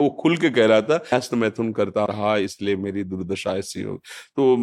वो 0.00 0.08
खुल 0.20 0.36
के 0.36 0.50
कह 0.50 0.66
रहा 0.66 0.80
था 0.80 1.00
हस्त 1.12 1.34
मैथुन 1.34 1.72
करता 1.72 2.04
रहा, 2.04 2.36
इसलिए 2.38 2.76
मेरी 2.76 3.04
दुर्दशा 3.04 3.56
ऐसी 3.56 3.82
हो। 3.82 3.96
तो 4.36 4.56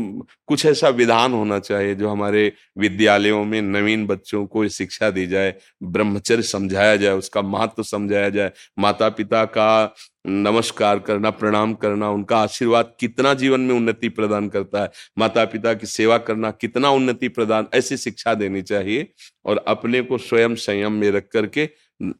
कुछ 0.47 0.65
ऐसा 0.65 0.89
विधान 0.91 1.33
होना 1.33 1.59
चाहिए 1.59 1.95
जो 1.95 2.09
हमारे 2.09 2.51
विद्यालयों 2.77 3.43
में 3.45 3.61
नवीन 3.61 4.05
बच्चों 4.07 4.45
को 4.45 4.67
शिक्षा 4.69 5.09
दी 5.09 5.25
जाए, 5.27 5.53
ब्रह्मचर्य 5.83 6.41
समझाया 6.43 6.95
जाए, 6.95 7.13
उसका 7.13 7.41
महत्व 7.41 7.83
समझाया 7.83 8.29
जाए 8.29 8.51
माता 8.79 9.09
पिता 9.09 9.43
का 9.47 9.95
नमस्कार 10.27 10.99
करना, 10.99 11.29
प्रणाम 11.31 11.73
करना, 11.73 12.09
उनका 12.09 12.37
आशीर्वाद 12.37 12.91
कितना 12.99 13.33
जीवन 13.33 13.59
में 13.59 13.73
उन्नति 13.75 14.09
प्रदान 14.09 14.47
करता 14.49 14.81
है 14.81 14.89
माता 15.17 15.45
पिता 15.45 15.73
की 15.73 15.87
सेवा 15.87 16.17
करना 16.19 16.51
कितना 16.51 16.89
उन्नति 16.89 17.27
प्रदान, 17.29 17.67
ऐसी 17.73 17.97
शिक्षा 17.97 18.33
देनी 18.33 18.61
चाहिए 18.61 19.07
और 19.45 19.63
अपने 19.67 20.01
को 20.01 20.17
स्वयं 20.17 20.55
संयम 20.57 20.93
में 20.93 21.09
रख 21.11 21.27
करके 21.33 21.69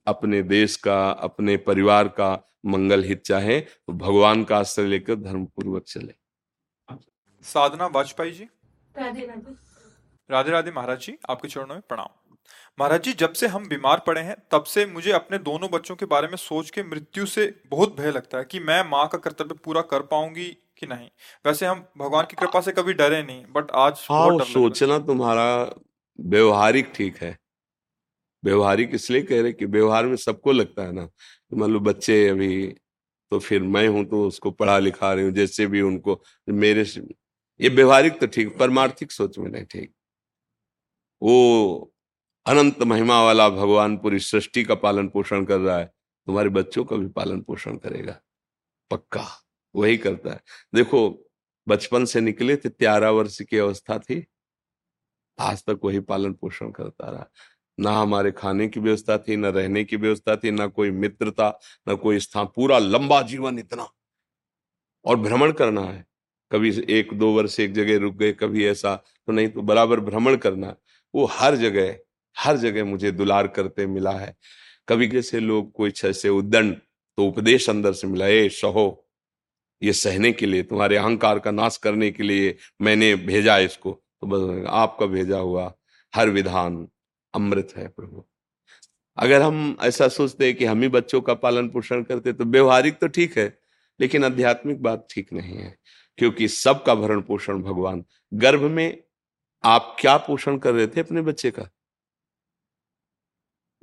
अपने 0.07 0.41
देश 0.43 0.75
का 0.77 0.99
अपने 1.11 1.57
परिवार 1.57 2.07
का 2.09 2.33
मंगल 2.65 3.03
हित 3.03 3.21
चाहे 3.21 3.59
तो 3.59 3.93
भगवान 3.93 4.43
का 4.43 4.57
आश्रय 4.57 4.85
लेकर 4.85 5.15
धर्म 5.15 5.45
पूर्वक 5.45 5.83
चले। 5.83 6.13
साधना 7.45 7.85
वाजपेयी 7.85 8.31
जी। 8.31 8.43
राधे 8.95 9.25
राधे। 9.25 9.55
राधे 10.29 10.51
राधे 10.51 10.71
महाराज 10.71 10.99
जी 10.99 11.17
आपके 11.29 11.47
चरणों 11.47 11.75
में 11.75 11.81
प्रणाम। 11.89 12.07
महाराज 12.79 13.03
जी 13.03 13.13
जब 13.13 13.33
से 13.33 13.47
हम 13.47 13.67
बीमार 13.67 14.01
पड़े 14.07 14.21
हैं 14.21 14.35
तब 14.51 14.63
से 14.63 14.85
मुझे 14.85 15.11
अपने 15.11 15.37
दोनों 15.39 15.69
बच्चों 15.71 15.95
के 15.95 16.05
बारे 16.05 16.27
में 16.27 16.35
सोच 16.35 16.69
के 16.69 16.83
मृत्यु 16.83 17.25
से 17.25 17.45
बहुत 17.71 17.95
भय 17.97 18.11
लगता 18.11 18.37
है 18.37 18.43
कि 18.43 18.59
मैं 18.59 18.83
माँ 18.89 19.07
का 19.07 19.17
कर्तव्य 19.17 19.55
पूरा 19.65 19.81
कर 19.81 20.01
पाऊँगी 20.01 20.45
कि 20.77 20.87
नहीं। 20.87 21.09
वैसे 21.45 21.65
हम 21.65 21.85
भगवान 21.97 22.25
की 22.25 22.35
कृपा 22.35 22.61
से 22.61 22.71
कभी 22.71 22.93
डरे 22.93 23.21
नहीं 23.23 23.45
बट 23.51 23.71
आज 23.75 24.05
हाँ। 24.09 24.39
सोचना 24.45 24.99
तुम्हारा 24.99 25.47
व्यवहारिक 26.19 26.91
ठीक 26.95 27.17
है। 27.17 27.37
व्यवहारिक 28.43 28.93
इसलिए 28.95 29.21
कह 29.23 29.41
रहे 29.41 29.51
कि 29.53 29.65
व्यवहार 29.67 30.05
में 30.05 30.15
सबको 30.17 30.51
लगता 30.51 30.83
है 30.83 30.91
ना? 30.91 31.05
तो 31.05 31.57
मान 31.57 31.71
लो 31.71 31.79
बच्चे 31.81 32.27
अभी 32.29 32.67
तो 33.31 33.39
फिर 33.39 33.63
मैं 33.63 33.87
हूँ 33.87 34.03
तो 34.05 34.25
उसको 34.27 34.51
पढ़ा 34.51 34.77
लिखा 34.79 35.13
रही 35.13 35.25
हूँ, 35.25 35.31
जैसे 35.33 35.65
भी 35.67 35.81
उनको, 35.81 36.21
मेरे 36.47 36.83
ये 37.59 37.69
व्यवहारिक 37.69 38.19
तो 38.19 38.27
ठीक, 38.27 38.57
परमार्थिक 38.57 39.11
सोच 39.11 39.37
में 39.39 39.49
नहीं 39.51 39.65
ठीक। 39.65 39.93
वो 41.21 41.93
अनंत 42.45 42.83
महिमा 42.83 43.21
वाला 43.23 43.49
भगवान 43.49 43.97
पूरी 43.97 44.19
सृष्टि 44.19 44.63
का 44.63 44.75
पालन 44.75 45.07
पोषण 45.07 45.45
कर 45.45 45.59
रहा 45.59 45.77
है, 45.79 45.85
तुम्हारे 46.27 46.49
बच्चों 46.49 46.83
का 46.85 46.95
भी 46.95 47.07
पालन 47.09 47.41
पोषण 47.41 47.77
करेगा। 47.77 48.19
पक्का, 48.91 49.25
वही 49.75 49.97
करता 49.97 50.31
है। 50.31 50.41
देखो, 50.75 51.09
बचपन 51.67 52.05
से 52.05 52.21
निकले 52.21 52.55
थे, 52.57 52.69
तेरह 52.69 53.09
वर्ष 53.09 53.41
की 53.41 53.57
अवस्था 53.57 53.97
थी, 53.99 54.25
आज 55.37 55.63
तक 55.63 55.79
वही 55.83 55.99
पालन 56.01 56.33
पोषण 56.33 56.71
करता 56.71 57.09
रहा। 57.11 57.29
ना 57.79 57.91
हमारे 57.91 58.31
खाने 58.31 58.67
की 58.67 58.79
व्यवस्था 58.79 59.17
थी, 59.17 59.35
ना 59.35 59.49
रहने 59.49 59.83
की 59.83 59.95
व्यवस्था 59.95 60.35
थी, 60.35 60.51
ना 60.51 60.67
कोई 60.67 60.91
मित्र 60.91 61.31
था 61.31 61.59
ना 61.87 61.93
कोई 61.93 62.19
स्थान, 62.19 62.45
पूरा 62.45 62.79
लंबा 62.79 63.21
जीवन 63.21 63.59
इतना। 63.59 63.87
और 65.05 65.15
भ्रमण 65.15 65.51
करना 65.51 65.81
है। 65.81 66.05
कभी 66.51 66.69
एक, 66.89 67.13
दो 67.13 67.31
वर्ष 67.31 67.59
एक 67.59 67.73
जगह 67.73 67.97
रुक 67.97 68.15
गए, 68.15 68.31
कभी 68.31 68.65
ऐसा 68.65 68.95
तो 68.95 69.31
नहीं 69.31 69.47
तो 69.47 69.61
बराबर 69.61 69.99
भ्रमण 69.99 70.35
करना। 70.35 70.75
वो 71.15 71.25
हर 71.25 71.55
जगह 71.55 71.95
हर 72.37 72.57
जगह 72.57 72.85
मुझे 72.85 73.11
दुलार 73.11 73.47
करते 73.47 73.85
मिला 73.87 74.11
है। 74.11 74.35
कभी 74.89 75.07
जैसे 75.07 75.39
लोग 75.39 75.71
कोई 75.71 75.91
से 75.95 76.29
उद्दंड 76.29 76.75
तो 77.17 77.25
उपदेश 77.27 77.69
अंदर 77.69 77.93
से 77.93 78.07
मिला, 78.07 78.27
ए, 78.27 78.49
सहो, 78.49 79.07
ये 79.83 79.93
सहने 79.93 80.31
के 80.31 80.45
लिए, 80.45 80.63
तुम्हारे 80.63 80.97
अहंकार 80.97 81.39
का 81.39 81.51
नाश 81.51 81.77
करने 81.77 82.11
के 82.11 82.23
लिए 82.23 82.55
मैंने 82.81 83.15
भेजा 83.15 83.57
इसको। 83.57 83.91
तो 84.21 84.27
बस 84.27 84.67
आपका 84.69 85.05
भेजा 85.05 85.37
हुआ 85.37 85.73
हर 86.15 86.29
विधान 86.29 86.87
अमृत 87.37 87.73
है 87.77 87.87
प्रभु। 87.89 88.23
अगर 89.17 89.41
हम 89.41 89.77
ऐसा 89.81 90.07
सोचते 90.09 90.51
कि 90.53 90.65
हम 90.65 90.81
ही 90.81 90.87
बच्चों 90.89 91.21
का 91.21 91.33
पालन 91.35 91.69
पोषण 91.69 92.03
करते 92.03 92.33
तो 92.33 92.45
व्यवहारिक 92.45 92.99
तो 92.99 93.07
ठीक 93.09 93.37
है, 93.37 93.47
लेकिन 93.99 94.25
आध्यात्मिक 94.25 94.81
बात 94.83 95.07
ठीक 95.09 95.33
नहीं 95.33 95.57
है, 95.57 95.75
क्योंकि 96.17 96.47
सबका 96.47 96.95
भरण 96.95 97.21
पोषण 97.21 97.61
भगवान। 97.63 98.03
गर्भ 98.33 98.61
में 98.63 99.03
आप 99.63 99.95
क्या 99.99 100.15
पोषण 100.19 100.57
कर 100.57 100.73
रहे 100.73 100.87
थे 100.87 100.99
अपने 100.99 101.21
बच्चे 101.21 101.51
का? 101.51 101.69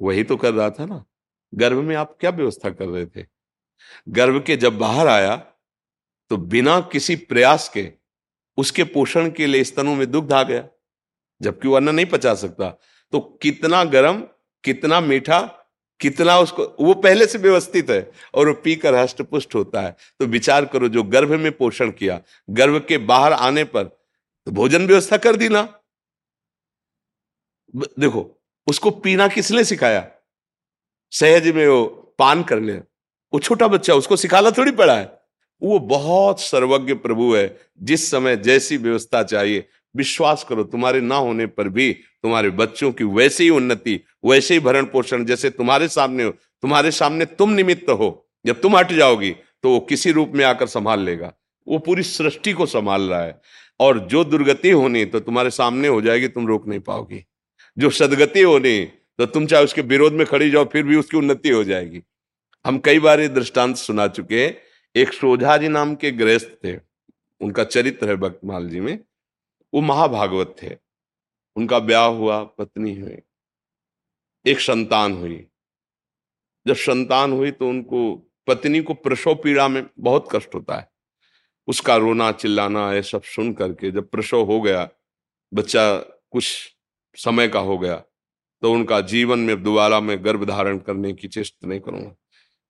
वही 0.00 0.24
तो 0.24 0.36
कर 0.36 0.54
रहा 0.54 0.70
था 0.70 0.86
ना। 0.86 1.04
गर्भ 1.52 1.78
में 1.78 1.94
आप 1.96 2.16
क्या 2.20 2.30
व्यवस्था 2.32 2.70
कर 2.70 2.86
रहे 2.86 3.06
थे? 3.06 3.26
गर्भ 4.08 4.42
के 4.46 4.56
जब 4.56 4.78
बाहर 4.78 5.08
आया 5.08 5.36
तो 6.30 6.36
बिना 6.36 6.80
किसी 6.92 7.16
प्रयास 7.18 7.68
के 7.68 7.92
उसके 8.58 8.84
पोषण 8.86 9.30
के 9.30 9.46
लिए 9.46 9.64
स्तनों 9.64 9.94
में 9.96 10.10
दुग्ध 10.10 10.32
आ 10.32 10.42
गया, 10.42 10.68
जबकि 11.40 11.68
वो 11.68 11.74
अन्न 11.74 11.94
नहीं 11.94 12.06
पचा 12.06 12.34
सकता। 12.36 12.68
तो 13.12 13.20
कितना 13.42 13.84
गर्म, 13.84 14.20
कितना 14.64 15.00
मीठा, 15.00 15.40
कितना 16.00 16.38
उसको, 16.38 16.64
वो 16.80 16.94
पहले 16.94 17.26
से 17.26 17.38
व्यवस्थित 17.38 17.90
है 17.90 18.10
और 18.34 18.48
वो 18.48 18.54
पीकर 18.54 18.94
हष्टपुष्ट 18.94 19.54
होता 19.54 19.80
है। 19.80 19.96
तो 20.18 20.26
विचार 20.26 20.64
करो, 20.64 20.88
जो 20.88 21.02
गर्भ 21.02 21.30
में 21.30 21.50
पोषण 21.52 21.90
किया, 21.90 22.20
गर्भ 22.50 22.84
के 22.88 22.98
बाहर 22.98 23.32
आने 23.32 23.64
पर 23.64 23.84
तो 24.46 24.50
भोजन 24.50 24.86
व्यवस्था 24.86 25.16
कर 25.16 25.36
दी 25.36 25.48
ना। 25.48 25.62
देखो, 27.76 28.42
उसको 28.66 28.90
पीना 28.90 29.28
किसने 29.28 29.64
सिखाया? 29.64 30.10
सहज 31.12 31.48
में 31.48 31.66
वो 31.68 31.84
पान 32.18 32.42
कर 32.42 32.60
ले। 32.60 32.72
वो 32.72 33.38
छोटा 33.38 33.68
बच्चा, 33.68 33.94
उसको 33.94 34.16
सिखाना 34.16 34.50
थोड़ी 34.50 34.72
पड़ा 34.72 34.96
है। 34.98 35.20
वो 35.62 35.78
बहुत 35.78 36.40
सर्वज्ञ 36.40 36.94
प्रभु 36.94 37.34
है, 37.34 37.60
जिस 37.82 38.10
समय 38.10 38.36
जैसी 38.36 38.76
व्यवस्था 38.76 39.22
चाहिए 39.22 39.68
विश्वास 39.94 40.44
करो, 40.48 40.64
तुम्हारे 40.64 41.00
ना 41.00 41.16
होने 41.16 41.46
पर 41.46 41.68
भी 41.68 41.92
तुम्हारे 41.92 42.50
बच्चों 42.52 42.90
की 42.92 43.04
वैसे 43.04 43.44
ही 43.44 43.50
उन्नति, 43.50 44.00
वैसे 44.24 44.54
ही 44.54 44.60
भरण 44.60 44.84
पोषण 44.84 45.24
जैसे 45.24 45.50
तुम्हारे 45.50 45.88
सामने 45.88 46.24
हो, 46.24 46.30
तुम्हारे 46.30 46.90
सामने 46.90 47.24
तुम 47.26 47.50
निमित्त 47.50 47.90
हो, 47.90 48.26
जब 48.46 48.60
तुम 48.60 48.76
हट 48.76 48.92
जाओगी 48.92 49.30
तो 49.62 49.70
वो 49.70 49.80
किसी 49.80 50.10
रूप 50.12 50.32
में 50.34 50.44
आकर 50.44 50.66
संभाल 50.66 51.00
लेगा। 51.00 51.32
वो 51.66 51.78
पूरी 51.78 52.02
सृष्टि 52.02 52.52
को 52.52 52.66
संभाल 52.66 53.02
रहा 53.02 53.22
है। 53.22 53.40
और 53.80 53.98
जो 54.00 54.24
दुर्गति 54.24 54.70
होनी 54.70 55.04
तो 55.04 55.20
तुम्हारे 55.20 55.50
सामने 55.50 55.88
हो 55.88 56.00
जाएगी, 56.02 56.28
तुम 56.28 56.46
रोक 56.46 56.66
नहीं 56.68 56.80
पाओगी। 56.80 57.24
जो 57.76 57.90
सदगति 57.90 58.42
होनी 58.42 58.84
तो 59.18 59.26
तुम 59.26 59.46
चाहे 59.46 59.64
उसके 59.64 59.80
विरोध 59.82 60.12
में 60.12 60.26
खड़ी 60.26 60.50
जाओ, 60.50 60.64
फिर 60.64 60.82
भी 60.82 60.96
उसकी 60.96 61.16
उन्नति 61.16 61.48
हो 61.48 61.64
जाएगी। 61.64 62.02
हम 62.64 62.78
कई 62.78 62.98
बार 62.98 63.20
ये 63.20 63.28
दृष्टांत 63.28 63.76
सुना 63.76 64.06
चुके 64.08 64.44
एक 64.94 65.12
सोझा 65.12 65.56
जी 65.56 65.68
नाम 65.68 65.94
के 65.94 66.10
गृहस्थ 66.10 66.50
थे। 66.64 66.76
उनका 67.40 67.64
चरित्र 67.64 68.08
है 68.08 68.16
भक्तमाल 68.16 68.68
जी 68.68 68.80
में। 68.80 68.98
वो 69.74 69.80
महाभागवत 69.82 70.54
थे। 70.62 70.76
उनका 71.56 71.78
ब्याह 71.80 72.06
हुआ, 72.06 72.42
पत्नी 72.42 72.94
हुई, 72.94 73.16
एक 74.44 74.60
संतान 74.60 75.12
हुई। 75.14 75.46
जब 76.66 76.74
संतान 76.76 77.32
हुई 77.32 77.50
तो 77.50 77.68
उनको 77.68 78.14
पत्नी 78.48 78.80
को 78.82 78.94
प्रसव 78.96 79.34
पीड़ा 79.34 79.66
में 79.68 79.84
बहुत 80.00 80.28
कष्ट 80.32 80.54
होता 80.54 80.76
है। 80.76 80.88
उसका 81.68 81.96
रोना, 81.96 82.30
चिल्लाना, 82.32 82.92
ये 82.92 83.02
सब 83.02 83.22
सुन 83.24 83.52
करके 83.52 83.90
जब 83.90 84.08
प्रसव 84.10 84.42
हो 84.42 84.60
गया, 84.60 84.88
बच्चा 85.52 85.96
कुछ 85.96 86.74
समय 87.18 87.48
का 87.48 87.60
हो 87.60 87.78
गया 87.78 87.96
तो 88.62 88.72
उनका 88.72 89.00
जीवन 89.02 89.38
में 89.40 89.62
दोबारा 89.62 90.00
मैं 90.00 90.24
गर्भ 90.24 90.44
धारण 90.44 90.78
करने 90.78 91.12
की 91.12 91.28
चेष्टा 91.28 91.68
नहीं 91.68 91.80
करूँगा, 91.80 92.14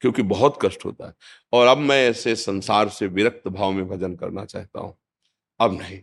क्योंकि 0.03 0.23
बहुत 0.25 0.59
कष्ट 0.63 0.85
होता 0.85 1.07
है। 1.07 1.15
और 1.53 1.67
अब 1.67 1.79
मैं 1.81 1.97
ऐसे 2.09 2.35
संसार 2.37 2.89
से 2.89 3.07
विरक्त 3.09 3.49
भाव 3.49 3.73
में 3.73 3.87
भजन 3.89 4.15
करना 4.17 4.45
चाहता 4.45 4.81
हूँ। 4.81 4.97
अब 5.61 5.79
नहीं। 5.79 6.01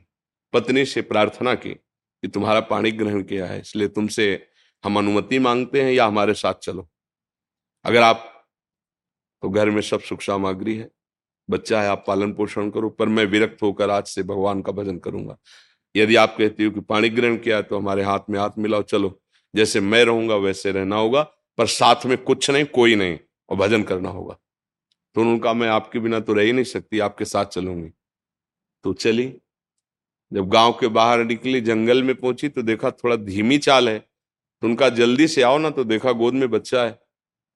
पत्नी 0.54 0.86
से 0.86 1.02
प्रार्थना 1.02 1.54
की 1.56 1.74
कि 1.74 2.28
तुम्हारा 2.28 2.60
पाणी 2.62 2.92
ग्रहण 2.92 3.22
किया 3.24 3.46
है, 3.46 3.60
इसलिए 3.60 3.88
तुमसे 3.88 4.48
हम 4.84 4.98
अनुमति 4.98 5.40
मांगते 5.40 5.82
हैं 5.82 5.92
या 5.92 6.06
हमारे 6.06 6.34
साथ 6.34 6.54
चलो। 6.54 6.88
अगर 7.86 8.02
आप 8.02 8.28
तो 9.44 9.50
घर 9.50 9.70
में 9.70 9.82
सब 9.82 10.02
सुख 10.02 10.22
सामग्री 10.22 10.76
है, 10.78 10.90
बच्चा 11.50 11.82
है, 11.82 11.88
आप 11.88 12.04
पालन 12.08 12.34
पोषण 12.34 12.70
करो, 12.70 12.90
पर 12.90 13.08
मैं 13.08 13.26
विरक्त 13.26 13.62
होकर 13.64 13.90
आज 13.90 14.08
से 14.08 14.24
भगवान 14.24 14.62
का 14.62 14.72
भजन 14.72 14.98
करूँगा। 14.98 15.38
यदि 15.96 16.16
आप 16.16 16.36
कहती 16.38 16.64
हो 16.64 16.72
कि 16.72 16.80
पाणी 16.80 17.10
ग्रहण 17.10 17.38
किया 17.38 17.62
तो 17.62 17.78
हमारे 17.78 18.04
हाथ 18.04 18.30
में 18.30 18.40
हाथ 18.40 18.58
मिलाओ, 18.58 18.82
चलो। 18.82 19.20
जैसे 19.54 19.80
मैं 19.80 20.04
रहूँगा, 20.06 20.36
वैसे 20.36 20.72
रहना 20.72 20.96
होगा, 20.96 21.22
पर 21.58 21.68
साथ 21.68 22.06
में 22.06 22.18
कुछ 22.18 22.50
नहीं, 22.50 22.66
कोई 22.66 22.96
नहीं, 22.96 23.18
और 23.50 23.58
भजन 23.58 23.84
करना 23.84 24.10
होगा। 24.10 24.38
तो 25.16 25.22
उन्होंने 25.22 25.40
कहा 25.40 25.54
मैं 25.54 25.68
आपके 25.70 26.00
बिना 26.00 26.20
तो 26.20 26.34
रह 26.34 26.44
ही 26.44 26.52
नहीं 26.52 26.66
सकती, 26.66 27.00
आपके 27.00 27.26
साथ 27.26 27.46
चलूँगी। 27.46 27.90
तो 28.86 28.94
चली 28.94 29.34
जब 30.34 30.48
गाँव 30.50 30.72
के 30.80 30.88
बाहर 30.88 31.24
निकली, 31.24 31.62
जंगल 31.62 32.04
में 32.04 32.16
पहुँची 32.16 32.50
तो 32.50 32.62
देखा 32.62 32.92
थोड़ा 32.92 33.16
धीमी 33.16 33.58
चाल 33.58 33.90
है। 33.90 34.00
तो 34.00 34.68
उनका 34.68 34.90
जल्दी 34.90 35.28
से 35.28 35.42
आओ 35.42 35.58
ना 35.58 35.70
तो 35.70 35.84
देखा 35.84 36.12
गोद 36.12 36.34
में 36.34 36.50
बच्चा 36.50 36.84
है। 36.84 36.92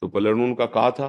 तो 0.02 0.08
पलट 0.08 0.34
उनका 0.34 0.66
कहा 0.66 0.92
था 0.92 1.08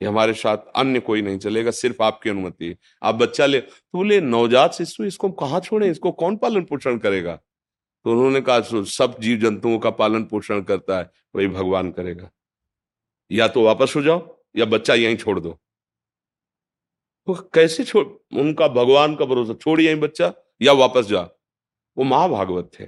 कि 0.00 0.06
हमारे 0.06 0.32
साथ 0.32 0.56
अन्य 0.76 1.00
कोई 1.00 1.22
नहीं 1.22 1.38
चलेगा, 1.38 1.70
सिर्फ़ 1.70 2.02
आपकी 2.02 2.30
अनुमति 2.30 2.66
है। 2.66 2.76
आप 3.02 3.14
बच्चा 3.14 3.46
ले। 3.46 3.60
तो 3.60 3.98
बोले, 3.98 4.20
नवजात 4.20 4.74
शिशु, 4.74 5.04
इसको 5.04 5.28
हम 5.28 5.34
कहाँ 5.34 5.60
छोड़े? 5.60 5.90
इसको 5.90 6.12
कौन 6.12 6.36
पालन 6.36 6.64
पोषण 6.64 6.98
करेगा? 6.98 7.36
तो 8.04 8.10
उन्होंने 8.10 8.40
कहा 8.40 8.60
सब 8.84 9.16
जीव 9.20 9.38
जंतुओं 9.38 9.78
का 9.78 9.90
पालन 9.90 10.24
पोषण 10.24 10.62
करता 10.62 10.98
है, 10.98 11.10
वही 11.36 11.48
भगवान 11.48 11.90
करेगा। 11.90 12.30
या 13.30 13.48
तो 13.48 13.62
वापस 13.62 13.92
हो 13.96 14.02
जाओ, 14.02 14.42
या 14.56 14.64
बच्चा 14.64 14.94
यहीं 14.94 15.16
छोड़ 15.16 15.40
दो। 15.40 15.58
वो 17.28 17.34
कैसे 17.54 17.84
छोड़, 17.84 18.06
उनका 18.38 18.68
भगवान 18.68 19.14
का 19.14 19.24
भरोसा, 19.24 19.54
छोड़ 19.54 19.80
यहीं 19.80 20.00
बच्चा। 20.00 20.32
या 20.62 20.72
वापस 20.72 21.06
जा। 21.06 21.20
वो 21.96 22.04
महाभागवत 22.04 22.70
थे, 22.80 22.86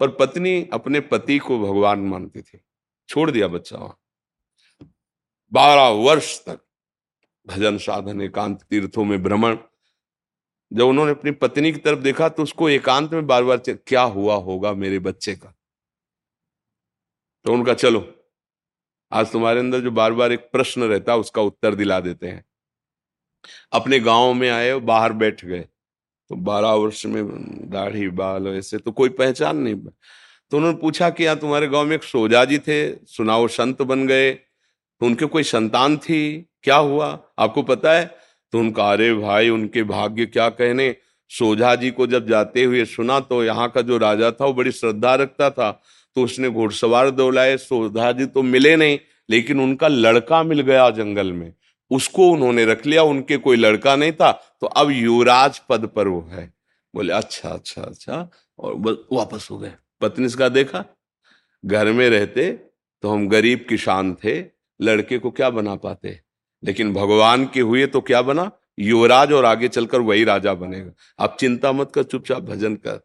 पर 0.00 0.08
पत्नी 0.10 0.68
अपने 0.72 1.00
पति 1.00 1.38
को 1.38 1.58
भगवान 1.58 2.00
मानती 2.00 2.42
थी। 2.42 2.60
छोड़ 3.08 3.30
दिया 3.30 3.48
बच्चा 3.48 3.78
वहाँ। 3.78 3.98
बारह 5.52 5.88
वर्ष 5.88 6.38
तक 6.46 6.60
भजन 7.46 7.78
साधन, 7.78 8.20
एकांत 8.20 8.62
तीर्थों 8.62 9.04
में 9.04 9.22
भ्रमण। 9.22 9.56
जब 10.72 10.84
उन्होंने 10.84 11.10
अपनी 11.10 11.30
पत्नी 11.30 11.72
की 11.72 11.78
तरफ़ 11.78 11.98
देखा 11.98 12.28
तो 12.28 12.42
उसको 12.42 12.68
एकांत 12.68 13.12
में 13.12 13.26
बार 13.26 13.44
बार 13.44 13.62
क्या 13.68 14.02
हुआ 14.02 14.34
होगा 14.34 14.72
मेरे 14.72 14.98
बच्चे 14.98 15.34
का? 15.34 15.54
तो 17.44 17.52
उनका, 17.52 17.74
चलो, 17.74 18.14
आज 19.12 19.32
तुम्हारे 19.32 19.60
अंदर 19.60 19.80
जो 19.80 19.90
बार 19.90 20.12
बार 20.12 20.32
एक 20.32 20.40
प्रश्न 20.52 20.82
रहता 20.82 21.16
उसका 21.16 21.42
उत्तर 21.42 21.74
दिला 21.74 22.00
देते 22.00 22.28
हैं। 22.28 22.44
अपने 23.72 24.00
गाँव 24.00 24.34
में 24.34 24.50
आए, 24.50 24.74
बाहर 24.74 25.12
बैठ 25.12 25.44
गए। 25.44 25.68
तो 26.30 26.36
बारह 26.36 26.72
वर्ष 26.74 27.04
में 27.06 27.24
दाढ़ी, 27.70 28.08
बाल 28.08 28.46
ऐसे 28.48 28.78
तो 28.78 28.92
कोई 28.92 29.08
पहचान 29.10 29.56
नहीं 29.56 29.74
तो 30.52 30.56
उन्होंने 30.56 30.76
पूछा 30.78 31.08
कि 31.10 31.24
यहाँ 31.24 31.36
तुम्हारे 31.36 31.68
गाँव 31.68 31.84
में 31.84 31.94
एक 31.96 32.02
सोजा 32.02 32.44
जी 32.44 32.58
थे, 32.58 32.90
सुनाओ 33.06 33.46
संत 33.48 33.82
बन 33.82 34.06
गए। 34.06 34.32
तो 34.32 35.06
उनके 35.06 35.26
कोई 35.26 35.42
संतान 35.42 35.96
थी? 35.96 36.46
क्या 36.62 36.76
हुआ? 36.76 37.06
आपको 37.38 37.62
पता 37.62 37.92
है? 37.92 38.04
तो 38.52 38.58
उनका, 38.58 38.90
अरे 38.92 39.12
भाई, 39.14 39.48
उनके 39.48 39.82
भाग्य 39.82 40.26
क्या 40.26 40.48
कहने? 40.50 40.94
सोझा 41.30 41.74
जी 41.74 41.90
को 41.90 42.06
जब 42.06 42.28
जाते 42.28 42.64
हुए 42.64 42.84
सुना 42.84 43.18
तो 43.20 43.42
यहाँ 43.44 43.68
का 43.70 43.80
जो 43.80 43.98
राजा 43.98 44.30
था, 44.30 44.44
वो 44.46 44.52
बड़ी 44.52 44.72
श्रद्धा 44.72 45.14
रखता 45.14 45.50
था। 45.50 45.70
तो 46.16 46.24
उसने 46.24 46.50
घुड़सवार 46.50 47.10
दौड़ाए 47.10 47.56
सोधा 47.56 48.12
जी 48.12 48.26
तो 48.26 48.42
मिले 48.42 48.76
नहीं, 48.76 48.98
लेकिन 49.28 49.60
उनका 49.60 49.88
लड़का 49.88 50.42
मिल 50.42 50.60
गया 50.60 50.88
जंगल 50.92 51.32
में। 51.32 51.52
उसको 51.90 52.30
उन्होंने 52.30 52.64
रख 52.64 52.86
लिया, 52.86 53.02
उनके 53.02 53.36
कोई 53.36 53.56
लड़का 53.56 53.96
नहीं 53.96 54.12
था 54.12 54.30
तो 54.60 54.66
अब 54.66 54.90
युवराज 54.90 55.58
पद 55.68 55.86
पर 55.86 56.08
वो 56.08 56.20
है। 56.30 56.52
बोले 56.94 57.12
अच्छा 57.12 57.48
अच्छा 57.48 57.82
अच्छा। 57.82 58.28
और 58.58 59.06
वापस 59.12 59.48
हो 59.50 59.58
गए। 59.58 59.72
पत्नी 60.00 60.28
का 60.30 60.48
देखा, 60.48 60.84
घर 61.64 61.92
में 61.92 62.08
रहते 62.10 62.50
तो 63.02 63.10
हम 63.10 63.28
गरीब 63.28 63.64
किसान 63.68 64.14
थे, 64.14 64.38
लड़के 64.80 65.18
को 65.18 65.30
क्या 65.30 65.50
बना 65.50 65.74
पाते? 65.76 66.20
लेकिन 66.62 66.92
भगवान 66.94 67.44
के 67.46 67.60
हुए 67.60 67.86
तो 67.86 68.00
क्या 68.00 68.22
बना? 68.22 68.50
युवराज 68.78 69.32
और 69.32 69.44
आगे 69.44 69.68
चलकर 69.68 70.00
वही 70.00 70.24
राजा 70.24 70.54
बनेगा। 70.54 70.92
आप 71.18 71.36
चिंता 71.40 71.72
मत 71.72 71.90
कर, 71.92 72.02
चुपचाप 72.02 72.42
भजन 72.42 72.74
कर। 72.76 73.00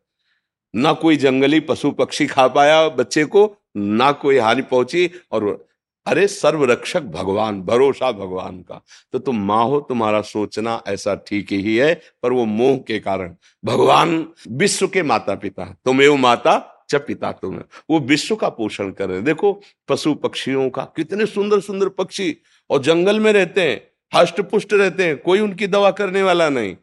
ना 0.73 0.93
कोई 0.93 1.17
जंगली 1.17 1.59
पशु 1.59 1.91
पक्षी 1.91 2.27
खा 2.27 2.47
पाया 2.47 2.87
बच्चे 2.89 3.25
को, 3.25 3.55
ना 3.77 4.11
कोई 4.11 4.37
हानि 4.37 4.61
पहुँची 4.61 5.09
और 5.31 5.67
अरे 6.05 6.27
सर्वरक्षक 6.27 7.01
भगवान, 7.03 7.61
भरोसा 7.61 8.11
भगवान 8.11 8.59
का। 8.61 8.81
तो 9.13 9.19
तुम 9.19 9.39
माँ 9.39 9.63
हो, 9.65 9.79
तुम्हारा 9.79 10.21
सोचना 10.21 10.81
ऐसा 10.87 11.15
ठीक 11.27 11.51
ही 11.51 11.75
है, 11.75 11.93
पर 12.23 12.31
वो 12.31 12.45
मोह 12.45 12.77
के 12.77 12.99
कारण। 12.99 13.35
भगवान 13.63 14.25
विश्व 14.49 14.87
के 14.87 15.03
माता 15.03 15.35
पिता 15.35 15.65
तुम 15.85 16.01
एवं 16.01 16.19
माता 16.19 16.57
च 16.89 16.95
पिता 17.07 17.31
तुम 17.31 17.59
वो 17.89 17.99
विश्व 18.01 18.35
का 18.35 18.49
पोषण 18.49 18.91
कर 18.91 19.09
रहे 19.09 19.21
देखो 19.21 19.51
पशु 19.89 20.13
पक्षियों 20.15 20.69
का 20.69 20.83
कितने 20.95 21.25
सुंदर 21.25 21.59
सुंदर 21.59 21.89
पक्षी। 21.89 22.35
और 22.69 22.81
जंगल 22.81 23.19
में 23.19 23.31
रहते 23.33 23.61
हैं 23.61 23.81
हष्ट 24.11 24.41
पुष्ट 24.41 24.73
रहते 24.73 25.05
हैं, 25.05 25.17
कोई 25.17 25.39
उनकी 25.39 25.67
दवा 25.67 25.91
करने 25.91 26.23
वाला 26.23 26.49
नहीं। 26.49 26.75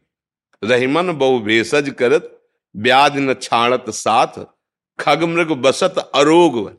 रहीमन 0.63 1.13
बहु 1.13 1.39
भेषज 1.41 1.95
करत 1.99 2.35
ब्याज 2.75 3.17
न 3.17 3.35
छाणत 3.35 3.91
साथ, 3.91 4.45
खग 4.99 5.23
मृग 5.25 5.53
बसत 5.63 5.99
अरोग 6.15 6.71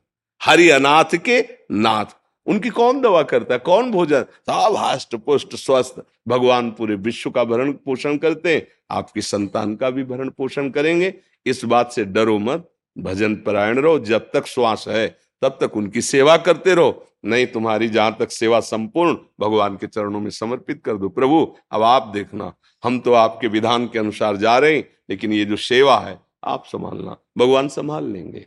हरि 0.42 0.70
अनाथ 0.70 1.16
के 1.18 1.42
नाथ। 1.72 2.16
उनकी 2.46 2.70
कौन 2.70 3.02
दवा 3.02 3.24
करता 3.24 3.54
है? 3.54 3.60
कौन 3.60 3.92
भोजन? 3.92 4.22
सब 4.22 4.76
हष्ट 4.78 5.16
पुष्ट 5.16 5.56
स्वस्थ। 5.56 5.96
भगवान 6.28 6.72
पूरे 6.72 6.96
विश्व 6.96 7.30
का 7.30 7.44
भरण 7.44 7.72
पोषण 7.72 8.18
करते 8.18 8.56
हैं। 8.56 8.68
आपकी 8.92 9.22
संतान 9.22 9.76
का 9.76 9.90
भी 9.90 10.04
भरण 10.04 10.30
पोषण 10.30 10.70
करेंगे। 10.70 11.14
इस 11.46 11.66
बात 11.66 11.92
से 11.92 12.06
डरो 12.06 12.40
मत। 12.40 12.72
भजन 12.98 13.36
परायण 13.36 13.80
रहो। 13.80 14.00
जब 14.00 14.32
तक 14.34 14.46
श्वास 14.46 14.86
है, 14.88 15.18
तब 15.42 15.58
तक 15.62 15.78
उनकी 15.78 16.02
सेवा 16.02 16.38
करते 16.38 16.74
रहो। 16.74 17.06
नहीं 17.26 17.48
तुम्हारी 17.48 17.88
जहाँ 17.88 18.16
तक 18.20 18.32
सेवा 18.32 18.60
संपूर्ण 18.60 19.18
भगवान 19.40 19.76
के 19.76 19.88
चरणों 19.88 20.20
में 20.20 20.30
समर्पित 20.30 20.82
कर 20.86 20.94
दो। 20.94 21.10
प्रभु, 21.10 21.56
अब 21.72 21.84
आप 21.84 22.08
देखना। 22.08 22.54
हम 22.84 23.00
तो 23.00 23.14
आपके 23.14 23.48
विधान 23.48 23.86
के 23.86 24.00
अनुसार 24.00 24.36
जा 24.36 24.58
रहे 24.58 24.76
हैं, 24.76 24.90
लेकिन 25.10 25.34
ये 25.34 25.46
जो 25.46 25.56
सेवा 25.56 25.98
है, 25.98 26.20
आप 26.44 26.64
संभालना। 26.66 27.18
भगवान 27.38 27.68
संभाल 27.68 28.06
लेंगे। 28.06 28.46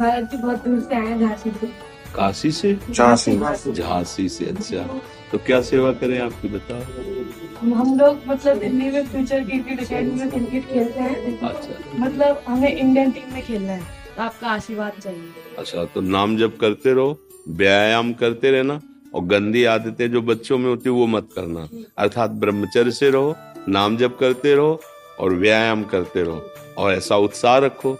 भारत 0.00 0.28
के 0.30 0.36
बहुत 0.36 0.64
दूर 0.64 0.80
से 0.80 0.94
आए 0.94 1.18
झांसी 1.18 1.50
से। 1.50 1.66
काशी 2.14 2.50
से? 2.52 2.78
झांसी। 2.90 3.72
झांसी 3.72 4.28
से 4.28 4.44
अच्छा। 4.44 4.86
तो 5.32 5.38
क्या 5.38 5.60
सेवा 5.62 5.92
करें 5.92 6.18
आपकी 6.20 6.48
बताओ। 6.48 7.72
हम 7.74 7.98
लोग 7.98 8.18
मतलब 8.28 8.58
दिल्ली 8.58 8.90
में 8.90 9.06
फ्यूचर 9.06 9.44
क्रिकेट 9.44 9.80
अकेडमी 9.80 10.20
में 10.20 10.30
क्रिकेट 10.30 10.66
खेलते 10.68 11.00
हैं। 11.00 11.38
अच्छा। 11.40 12.04
मतलब 12.04 12.42
हमें 12.48 12.72
इंडियन 12.72 13.10
टीम 13.10 13.32
में 13.34 13.42
खेलना 13.42 13.72
है। 13.72 13.80
तो 14.16 14.22
आपका 14.22 14.48
आशीर्वाद 14.48 15.00
चाहिए। 15.02 15.28
अच्छा 15.58 15.84
तो 15.84 16.00
नाम 16.00 16.36
जब 16.36 16.56
करते 16.56 16.92
रहो 16.92 17.18
व्यायाम 17.48 18.12
करते 18.12 18.50
रहना 18.50 18.80
और 19.14 19.24
गंदी 19.24 19.64
आदतें 19.64 20.10
जो 20.12 20.22
बच्चों 20.22 20.58
में 20.58 20.68
होती 20.68 20.88
है 20.88 20.94
वो 20.96 21.06
मत 21.06 21.28
करना। 21.36 21.68
अर्थात 21.98 22.30
ब्रह्मचर्य 22.42 22.90
से 22.90 23.10
रहो 23.10 23.34
नाम 23.68 23.96
जप 23.96 24.16
करते 24.20 24.54
रहो 24.54 24.80
और 25.20 25.34
व्यायाम 25.34 25.84
करते 25.84 26.22
रहो 26.22 26.42
और 26.78 26.92
ऐसा 26.94 27.16
उत्साह 27.16 27.56
रखो। 27.58 27.96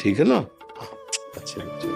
ठीक 0.00 0.18
है 0.18 0.24
ना? 0.24 0.44
हाँ, 1.34 1.42
अच्छे 1.42 1.93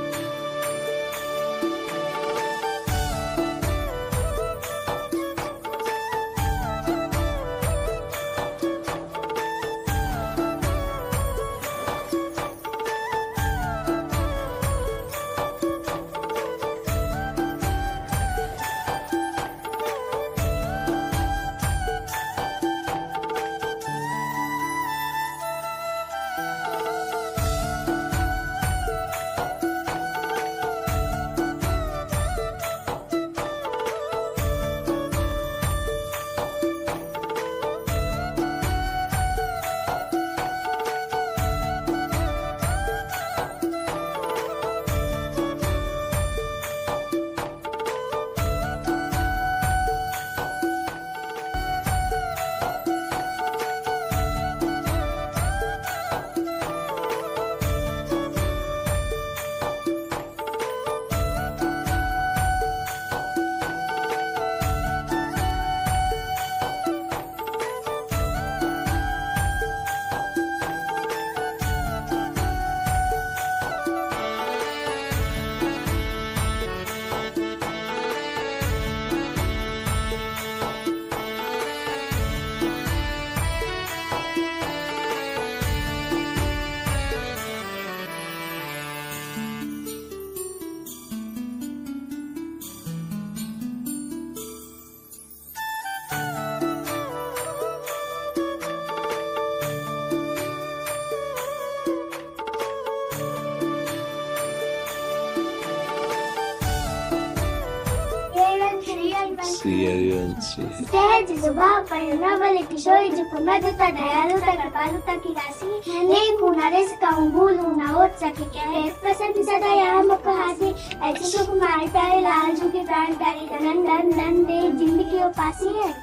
हरिवंशी 110.49 110.85
सहज 110.87 111.31
स्वभाव 111.41 111.83
परिणवल 111.85 112.57
किशोरी 112.65 113.09
जो 113.11 113.25
मधुता 113.45 113.89
दयालुता 113.91 114.55
कृपालुता 114.55 115.15
की 115.17 115.33
राशि 115.35 115.67
नेक 116.05 116.41
हूँ 116.43 116.55
नरेश 116.57 116.93
कहूँ 117.03 117.31
भूल 117.33 117.57
हूँ 117.59 117.77
न 117.77 117.87
हो 117.89 118.07
सके 118.21 118.45
क्या 118.47 118.65
है 118.65 118.89
प्रसन्न 119.01 119.43
सदा 119.45 119.73
यहाँ 119.75 120.03
मुख 120.05 120.27
हाथी 120.29 120.71
ऐसे 121.03 121.25
सुकुमार 121.27 121.87
प्यारे 121.89 122.21
लाल 122.21 122.55
जू 122.57 122.69
के 122.71 122.85
प्राण 122.85 123.15
प्यारी 123.15 123.65
नंदन 123.65 124.15
नंदे 124.17 124.61
ज़िंदगी 124.79 125.23
उपासी 125.25 125.75
है 125.79 125.95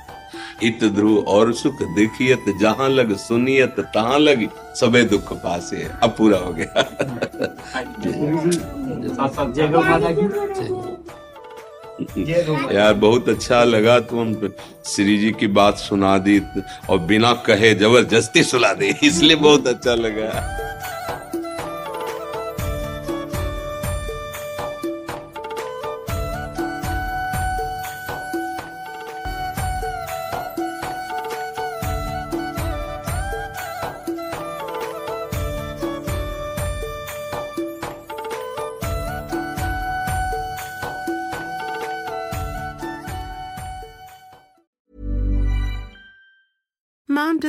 इत 0.63 0.83
ध्रुव 0.95 1.17
और 1.29 1.53
सुख 1.55 1.81
देखियत 1.95 2.45
जहाँ 2.59 2.89
लग 2.89 3.15
सुनियत 3.17 3.79
तहां 3.93 4.19
लग 4.19 4.49
सबे 4.75 5.03
दुख 5.09 5.33
पासे 5.43 5.83
अब 6.03 6.15
पूरा 6.17 6.37
हो 6.39 6.53
गया 6.53 6.83
यार, 11.99 12.93
बहुत 12.95 13.29
अच्छा 13.29 13.63
लगा 13.63 13.99
तुम 14.01 14.33
श्री 14.85 15.17
जी 15.17 15.31
की 15.39 15.47
बात 15.47 15.77
सुना 15.77 16.17
दी 16.17 16.39
और 16.89 16.97
बिना 17.07 17.31
कहे 17.47 17.73
ज़बरदस्ती 17.75 18.43
सुना 18.43 18.73
दी, 18.73 18.93
इसलिए 19.03 19.35
बहुत 19.37 19.67
अच्छा 19.67 19.95
लगा। 19.95 20.29